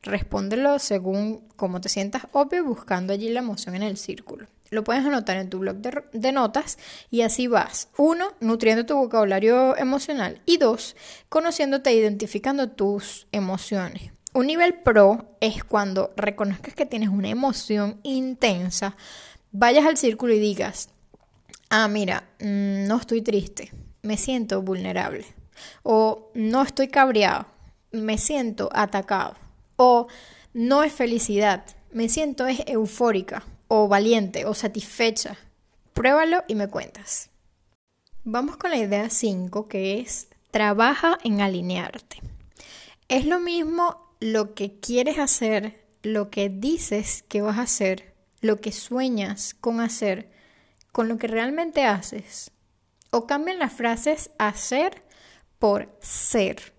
[0.00, 4.46] Respóndelo según cómo te sientas obvio buscando allí la emoción en el círculo.
[4.70, 6.78] Lo puedes anotar en tu blog de, de, notas
[7.10, 7.88] y así vas.
[7.98, 10.40] Uno, nutriendo tu vocabulario emocional.
[10.46, 10.96] Y dos,
[11.28, 14.12] conociéndote e identificando tus emociones.
[14.32, 18.96] Un nivel pro es cuando reconozcas que tienes una emoción intensa,
[19.50, 20.90] vayas al círculo y digas,
[21.68, 25.26] ah, mira, mm, no estoy triste, me siento vulnerable.
[25.82, 27.46] O no estoy cabreado,
[27.90, 29.34] me siento atacado.
[29.76, 30.06] O
[30.54, 35.36] no es felicidad, me siento es eufórica o valiente o satisfecha.
[35.92, 37.30] Pruébalo y me cuentas.
[38.22, 42.18] Vamos con la idea 5 que es trabaja en alinearte.
[43.08, 48.60] Es lo mismo lo que quieres hacer, lo que dices que vas a hacer, lo
[48.60, 50.30] que sueñas con hacer,
[50.92, 52.50] con lo que realmente haces.
[53.10, 55.02] O cambian las frases hacer
[55.58, 56.74] por ser.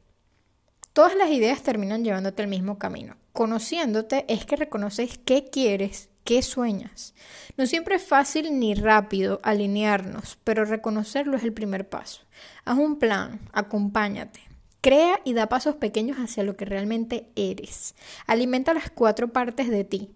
[0.94, 3.18] Todas las ideas terminan llevándote al mismo camino.
[3.34, 7.14] Conociéndote es que reconoces qué quieres, qué sueñas.
[7.58, 12.22] No siempre es fácil ni rápido alinearnos, pero reconocerlo es el primer paso.
[12.66, 14.51] Haz un plan, acompáñate.
[14.82, 17.94] Crea y da pasos pequeños hacia lo que realmente eres.
[18.26, 20.12] Alimenta las cuatro partes de ti.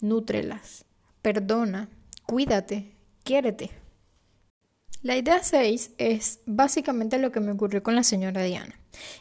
[0.00, 0.86] Nútrelas.
[1.20, 1.90] Perdona.
[2.24, 2.96] Cuídate.
[3.24, 3.70] Quiérete.
[5.02, 8.74] La idea 6 es básicamente lo que me ocurrió con la señora Diana.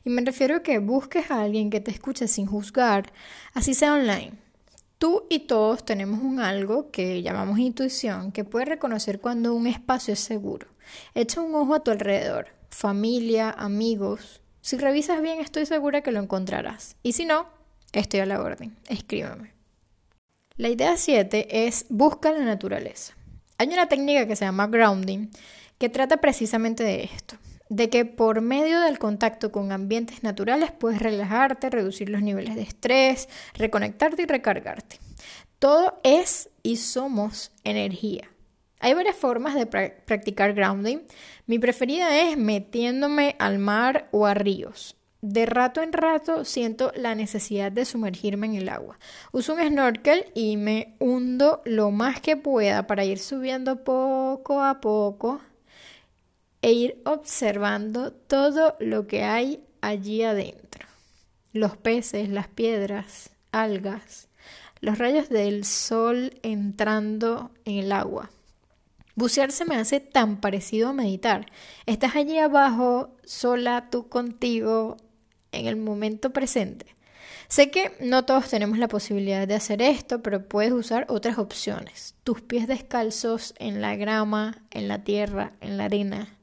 [0.03, 3.11] Y me refiero a que busques a alguien que te escuche sin juzgar,
[3.53, 4.33] así sea online.
[4.97, 10.13] Tú y todos tenemos un algo que llamamos intuición que puede reconocer cuando un espacio
[10.13, 10.67] es seguro.
[11.13, 14.41] Echa un ojo a tu alrededor, familia, amigos.
[14.66, 16.95] Si revisas bien estoy segura que lo encontrarás.
[17.03, 17.45] Y si no,
[17.93, 18.76] estoy a la orden.
[18.89, 19.53] Escríbeme.
[20.57, 23.13] La idea 7 es busca la naturaleza.
[23.59, 25.30] Hay una técnica que se llama grounding
[25.78, 27.36] que trata precisamente de esto,
[27.70, 32.63] de que por medio del contacto con ambientes naturales puedes relajarte, reducir los niveles de
[32.63, 34.97] estrés, reconectarte y recargarte.
[35.59, 38.32] Todo es y somos energía.
[38.80, 40.99] Hay varias formas de practicar grounding.
[41.47, 44.95] Mi preferida es metiéndome al mar o a ríos.
[45.21, 48.99] De rato en rato siento la necesidad de sumergirme en el agua.
[49.32, 54.82] Uso un snorkel y me hundo lo más que pueda para ir subiendo poco a
[54.82, 55.41] poco
[56.61, 60.86] e ir observando todo lo que hay allí adentro.
[61.53, 64.28] Los peces, las piedras, algas,
[64.80, 68.30] los rayos del sol entrando en el agua.
[69.16, 71.45] Bucear se me hace tan parecido a meditar.
[71.86, 74.97] Estás allí abajo, sola, tú contigo,
[75.53, 76.86] en el momento presente.
[77.47, 82.16] Sé que no todos tenemos la posibilidad de hacer esto, pero puedes usar otras opciones.
[82.24, 86.38] Tus pies descalzos en la grama, en la tierra, en la arena.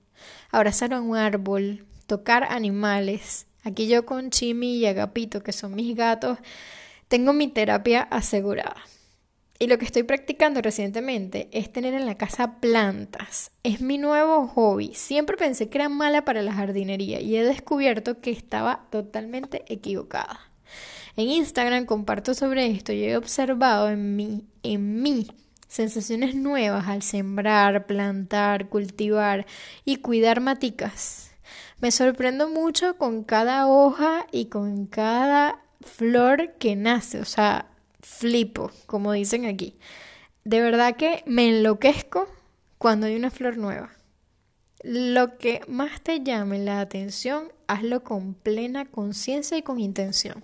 [0.51, 3.47] Abrazar a un árbol, tocar animales.
[3.65, 6.39] Aquí yo con Chimi y Agapito, que son mis gatos,
[7.09, 8.77] tengo mi terapia asegurada.
[9.63, 13.53] Y lo que estoy practicando recientemente es tener en la casa plantas.
[13.63, 14.93] Es mi nuevo hobby.
[14.93, 20.41] Siempre pensé que era mala para la jardinería y he descubierto que estaba totalmente equivocada.
[21.15, 25.29] En Instagram comparto sobre esto y he observado en mí, en mí,
[25.69, 29.47] sensaciones nuevas al sembrar, plantar, cultivar
[29.85, 31.31] y cuidar maticas.
[31.79, 37.69] Me sorprendo mucho con cada hoja y con cada flor que nace, o sea,
[38.03, 39.77] flipo, como dicen aquí.
[40.45, 42.27] De verdad que me enloquezco
[42.79, 43.91] cuando hay una flor nueva.
[44.83, 50.43] Lo que más te llame la atención, hazlo con plena conciencia y con intención.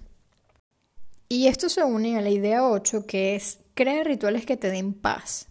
[1.29, 4.95] Y esto se une a la idea 8, que es crea rituales que te den
[4.95, 5.49] paz.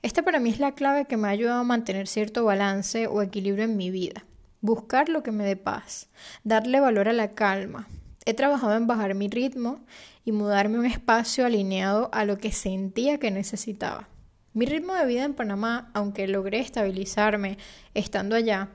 [0.00, 3.20] Esta para mí es la clave que me ha ayudado a mantener cierto balance o
[3.20, 4.24] equilibrio en mi vida.
[4.60, 6.08] Buscar lo que me dé paz,
[6.44, 7.88] darle valor a la calma,
[8.28, 9.80] He trabajado en bajar mi ritmo
[10.28, 14.10] y mudarme a un espacio alineado a lo que sentía que necesitaba.
[14.52, 17.56] Mi ritmo de vida en Panamá, aunque logré estabilizarme
[17.94, 18.68] estando allá,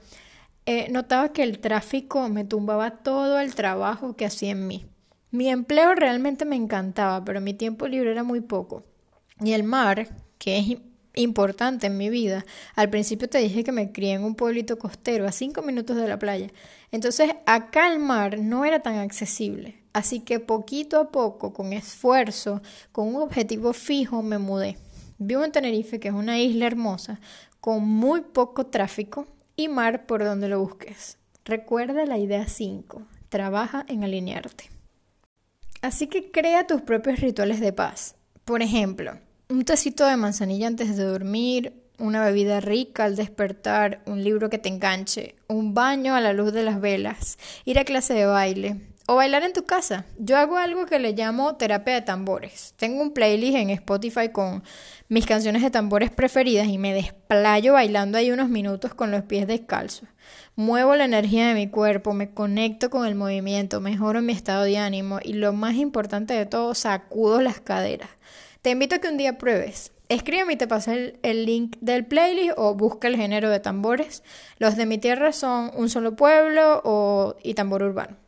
[0.66, 4.88] eh, notaba que el tráfico me tumbaba todo el trabajo que hacía en mí.
[5.30, 8.84] Mi empleo realmente me encantaba, pero mi tiempo libre era muy poco.
[9.40, 10.08] Y el mar,
[10.40, 10.78] que es
[11.14, 12.48] importante en mi vida.
[12.74, 16.08] Al principio te dije que me crié en un pueblito costero a cinco minutos de
[16.08, 16.48] la playa.
[16.90, 19.83] Entonces acá el mar no era tan accesible.
[19.94, 24.78] Así que poquito a poco, con esfuerzo, con un objetivo fijo, me mudé.
[25.20, 27.20] Vivo en Tenerife, que es una isla hermosa,
[27.62, 31.20] con muy poco tráfico y mar por donde lo busques.
[31.46, 33.04] Recuerda la idea 5.
[33.30, 34.72] Trabaja en alinearte.
[35.82, 38.16] Así que crea tus propios rituales de paz.
[38.46, 39.20] Por ejemplo,
[39.50, 44.58] un tecito de manzanilla antes de dormir, una bebida rica al despertar, un libro que
[44.58, 48.93] te enganche, un baño a la luz de las velas, ir a clase de baile
[49.06, 50.06] o bailar en tu casa.
[50.18, 52.74] Yo hago algo que le llamo terapia de tambores.
[52.78, 54.64] Tengo un playlist en Spotify con
[55.10, 59.48] mis canciones de tambores preferidas y me desplayo bailando ahí unos minutos con los pies
[59.48, 60.08] descalzos.
[60.56, 64.78] Muevo la energía de mi cuerpo, me conecto con el movimiento, mejoro mi estado de
[64.78, 68.10] ánimo y lo más importante de todo, sacudo las caderas.
[68.62, 69.92] Te invito a que un día pruebes.
[70.10, 74.24] Escríbeme y te paso el, link del playlist o busca el género de tambores.
[74.58, 78.23] Los de mi tierra son un solo pueblo o, y tambor urbano.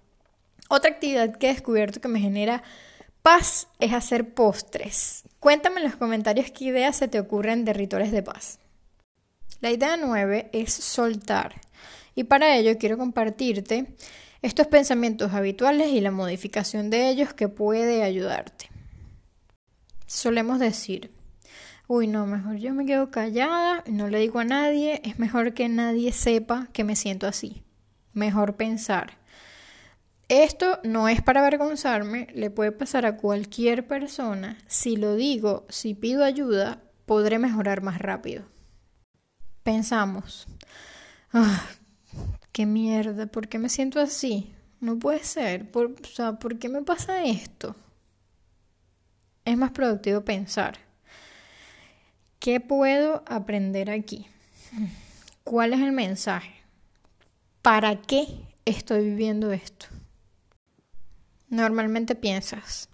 [0.70, 2.64] Otra actividad que he descubierto que me genera
[3.22, 5.24] paz es hacer postres.
[5.40, 8.60] Cuéntame en los comentarios qué ideas se te ocurren de rituales de paz.
[9.62, 11.62] La idea nueve es soltar.
[12.16, 13.96] Y para ello quiero compartirte
[14.42, 18.70] estos pensamientos habituales y la modificación de ellos que puede ayudarte.
[20.08, 21.12] Solemos decir,
[21.88, 25.68] uy, no, mejor yo me quedo callada, no le digo a nadie, es mejor que
[25.68, 27.64] nadie sepa que me siento así.
[28.14, 29.18] Mejor pensar.
[30.28, 34.58] Esto no es para avergonzarme, le puede pasar a cualquier persona.
[34.68, 38.44] Si lo digo, si pido ayuda, podré mejorar más rápido.
[39.64, 40.48] Pensamos,
[41.32, 41.66] ah,
[42.52, 44.52] qué mierda, ¿por qué me siento así?
[44.80, 47.76] No puede ser, por, o sea, ¿por qué me pasa esto?
[49.46, 50.80] es más productivo pensar,
[52.40, 54.26] ¿qué puedo aprender aquí?
[55.44, 56.56] ¿Cuál es el mensaje?
[57.62, 58.28] ¿Para qué
[58.66, 59.86] estoy viviendo esto.
[61.50, 62.90] Normalmente piensas,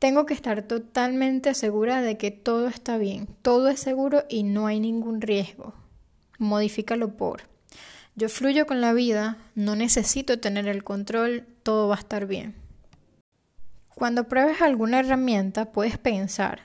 [0.00, 4.66] tengo que estar totalmente segura de que todo está bien, todo es seguro y no
[4.66, 5.74] hay ningún riesgo.
[6.38, 7.42] Modifícalo por.
[8.16, 12.54] Yo fluyo con la vida, no necesito tener el control, todo va a estar bien.
[13.94, 16.60] Cuando pruebes alguna herramienta, puedes pensar,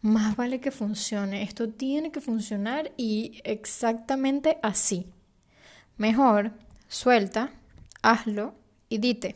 [0.00, 5.06] más vale que funcione, esto tiene que funcionar y exactamente así.
[5.96, 6.52] Mejor,
[6.86, 7.50] suelta,
[8.00, 8.54] hazlo
[8.88, 9.34] y dite,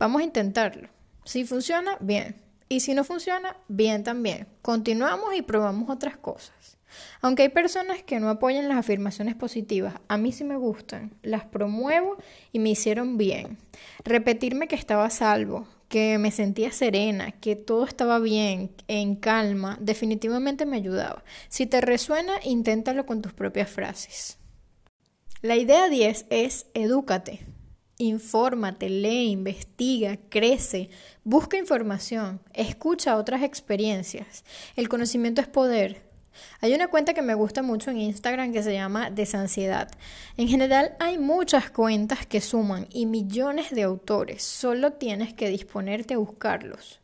[0.00, 0.88] vamos a intentarlo.
[1.24, 2.34] Si funciona, bien.
[2.68, 4.48] Y si no funciona, bien también.
[4.62, 6.78] Continuamos y probamos otras cosas.
[7.20, 11.44] Aunque hay personas que no apoyan las afirmaciones positivas, a mí sí me gustan, las
[11.44, 12.16] promuevo
[12.50, 13.58] y me hicieron bien.
[14.04, 19.76] Repetirme que estaba a salvo, que me sentía serena, que todo estaba bien, en calma,
[19.80, 21.22] definitivamente me ayudaba.
[21.48, 24.38] Si te resuena, inténtalo con tus propias frases.
[25.42, 27.46] La idea 10 es edúcate.
[28.00, 30.88] Infórmate, lee, investiga, crece,
[31.22, 34.42] busca información, escucha otras experiencias.
[34.74, 36.00] El conocimiento es poder.
[36.62, 39.90] Hay una cuenta que me gusta mucho en Instagram que se llama Desansiedad.
[40.38, 44.42] En general hay muchas cuentas que suman y millones de autores.
[44.42, 47.00] Solo tienes que disponerte a buscarlos.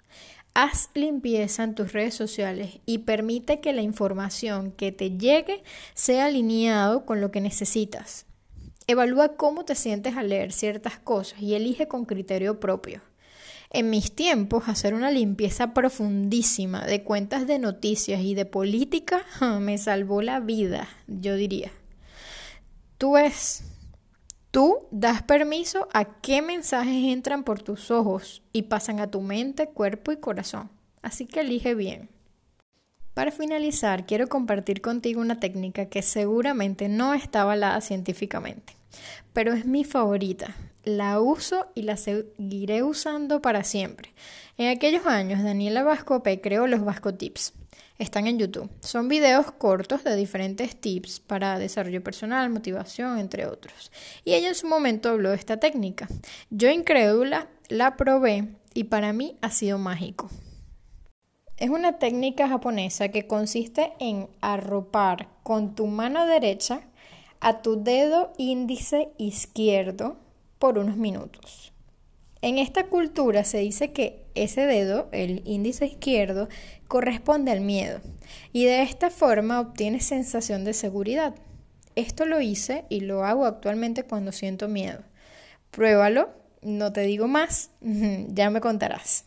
[0.54, 6.24] Haz limpieza en tus redes sociales y permite que la información que te llegue sea
[6.24, 8.25] alineado con lo que necesitas.
[8.88, 13.00] Evalúa cómo te sientes al leer ciertas cosas y elige con criterio propio.
[13.70, 19.24] En mis tiempos, hacer una limpieza profundísima de cuentas de noticias y de política
[19.60, 21.72] me salvó la vida, yo diría.
[22.96, 23.64] Tú ves,
[24.52, 29.66] tú das permiso a qué mensajes entran por tus ojos y pasan a tu mente,
[29.66, 30.70] cuerpo y corazón.
[31.02, 32.15] Así que elige bien.
[33.16, 38.76] Para finalizar, quiero compartir contigo una técnica que seguramente no está avalada científicamente,
[39.32, 40.54] pero es mi favorita
[40.84, 44.12] la uso y la seguiré usando para siempre.
[44.58, 47.54] En aquellos años, Daniela Vascope creó los Vasco Tips.
[47.98, 48.68] Están en YouTube.
[48.80, 53.90] Son videos cortos de diferentes tips para desarrollo personal, motivación, entre otros.
[54.26, 56.06] Y ella en su momento habló de esta técnica.
[56.50, 60.28] Yo incrédula la probé y para mí ha sido mágico.
[61.58, 66.82] Es una técnica japonesa que consiste en arropar con tu mano derecha
[67.40, 70.18] a tu dedo índice izquierdo
[70.58, 71.72] por unos minutos.
[72.42, 76.50] En esta cultura se dice que ese dedo, el índice izquierdo,
[76.88, 78.00] corresponde al miedo
[78.52, 81.34] y de esta forma obtienes sensación de seguridad.
[81.94, 85.02] Esto lo hice y lo hago actualmente cuando siento miedo.
[85.70, 86.28] Pruébalo,
[86.60, 89.24] no te digo más, ya me contarás.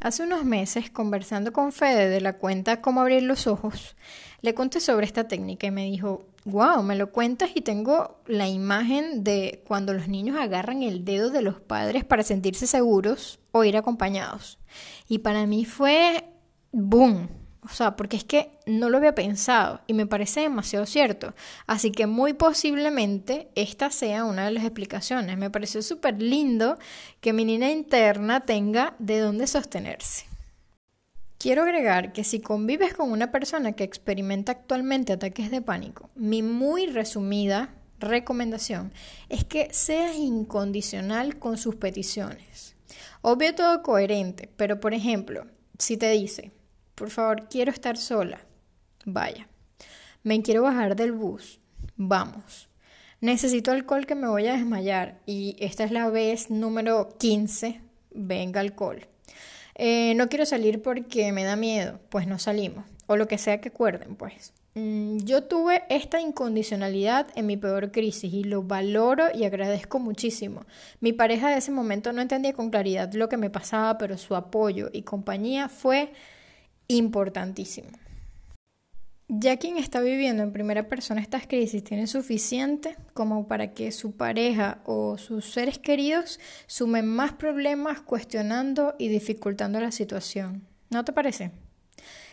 [0.00, 3.96] Hace unos meses, conversando con Fede de la cuenta Cómo abrir los ojos,
[4.40, 8.48] le conté sobre esta técnica y me dijo, wow, me lo cuentas y tengo la
[8.48, 13.62] imagen de cuando los niños agarran el dedo de los padres para sentirse seguros o
[13.64, 14.58] ir acompañados.
[15.06, 16.24] Y para mí fue
[16.72, 17.39] boom.
[17.62, 21.34] O sea, porque es que no lo había pensado y me parece demasiado cierto.
[21.66, 25.36] Así que muy posiblemente esta sea una de las explicaciones.
[25.36, 26.78] Me pareció súper lindo
[27.20, 30.24] que mi niña interna tenga de dónde sostenerse.
[31.38, 36.42] Quiero agregar que si convives con una persona que experimenta actualmente ataques de pánico, mi
[36.42, 38.92] muy resumida recomendación
[39.28, 42.74] es que seas incondicional con sus peticiones.
[43.22, 45.46] Obvio todo coherente, pero por ejemplo,
[45.78, 46.52] si te dice,
[47.00, 48.42] por favor, quiero estar sola,
[49.06, 49.48] vaya.
[50.22, 51.58] Me quiero bajar del bus,
[51.96, 52.68] vamos.
[53.22, 57.80] Necesito alcohol que me voy a desmayar y esta es la vez número 15,
[58.10, 59.06] venga alcohol.
[59.76, 62.84] Eh, no quiero salir porque me da miedo, pues no salimos.
[63.06, 64.52] O lo que sea que acuerden, pues.
[64.74, 70.66] Mm, yo tuve esta incondicionalidad en mi peor crisis y lo valoro y agradezco muchísimo.
[71.00, 74.36] Mi pareja de ese momento no entendía con claridad lo que me pasaba, pero su
[74.36, 76.12] apoyo y compañía fue
[76.90, 77.90] importantísimo.
[79.28, 84.16] Ya quien está viviendo en primera persona estas crisis tiene suficiente como para que su
[84.16, 90.66] pareja o sus seres queridos sumen más problemas cuestionando y dificultando la situación.
[90.90, 91.52] ¿No te parece?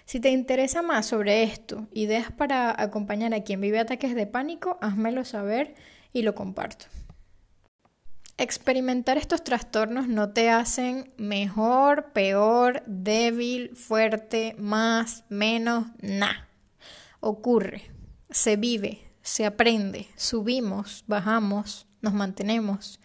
[0.05, 4.79] Si te interesa más sobre esto, ideas para acompañar a quien vive ataques de pánico,
[4.81, 5.75] házmelo saber
[6.13, 6.87] y lo comparto.
[8.37, 16.47] Experimentar estos trastornos no te hacen mejor, peor, débil, fuerte, más, menos, nada
[17.19, 17.83] ocurre,
[18.29, 22.99] se vive, se aprende, subimos, bajamos, nos mantenemos.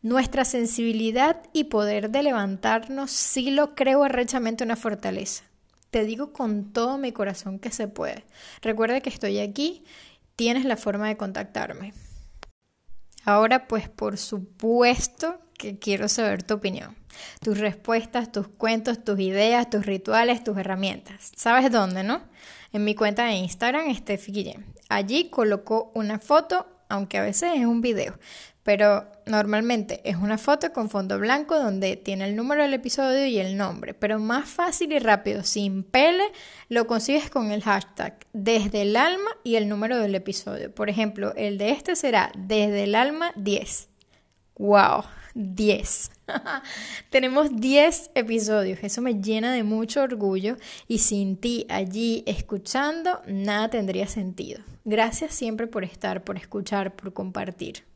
[0.00, 5.44] Nuestra sensibilidad y poder de levantarnos sí lo creo arrechamente una fortaleza.
[5.90, 8.24] Te digo con todo mi corazón que se puede.
[8.62, 9.84] Recuerda que estoy aquí,
[10.36, 11.94] tienes la forma de contactarme.
[13.24, 16.96] Ahora pues por supuesto que quiero saber tu opinión,
[17.40, 21.32] tus respuestas, tus cuentos, tus ideas, tus rituales, tus herramientas.
[21.36, 22.22] ¿Sabes dónde, no?
[22.72, 24.66] En mi cuenta de Instagram, Steffi Guillén.
[24.88, 28.18] Allí colocó una foto, aunque a veces es un video,
[28.68, 33.38] pero normalmente es una foto con fondo blanco donde tiene el número del episodio y
[33.38, 36.24] el nombre, pero más fácil y rápido, sin pele,
[36.68, 40.70] lo consigues con el hashtag desde el alma y el número del episodio.
[40.70, 43.88] Por ejemplo, el de este será desde el alma 10.
[44.58, 45.04] ¡Wow!
[45.32, 46.10] 10.
[47.10, 53.70] Tenemos 10 episodios, eso me llena de mucho orgullo y sin ti allí escuchando, nada
[53.70, 54.60] tendría sentido.
[54.84, 57.87] Gracias siempre por estar, por escuchar, por compartir.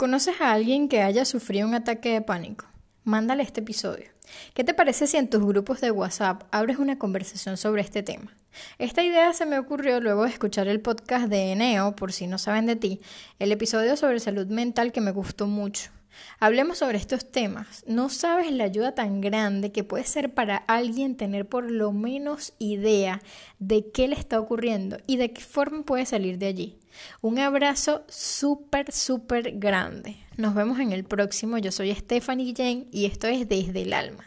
[0.00, 2.64] ¿Conoces a alguien que haya sufrido un ataque de pánico?
[3.04, 4.06] Mándale este episodio.
[4.54, 8.34] ¿Qué te parece si en tus grupos de WhatsApp abres una conversación sobre este tema?
[8.78, 12.38] Esta idea se me ocurrió luego de escuchar el podcast de Eneo, por si no
[12.38, 13.02] saben de ti,
[13.38, 15.90] el episodio sobre salud mental que me gustó mucho.
[16.38, 17.84] Hablemos sobre estos temas.
[17.86, 22.54] No sabes la ayuda tan grande que puede ser para alguien tener por lo menos
[22.58, 23.20] idea
[23.58, 26.79] de qué le está ocurriendo y de qué forma puede salir de allí.
[27.20, 30.16] Un abrazo súper, súper grande.
[30.36, 31.58] Nos vemos en el próximo.
[31.58, 34.24] Yo soy Stephanie Jen y esto es Desde el Alma.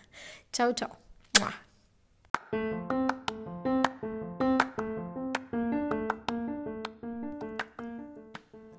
[0.51, 0.97] Chao, chao.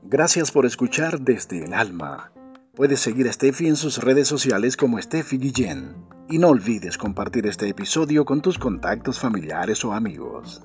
[0.03, 2.31] Gracias por escuchar Desde el Alma.
[2.77, 5.97] Puedes seguir a Steffi en sus redes sociales como Steffi Guillén.
[6.29, 10.63] Y no olvides compartir este episodio con tus contactos familiares o amigos.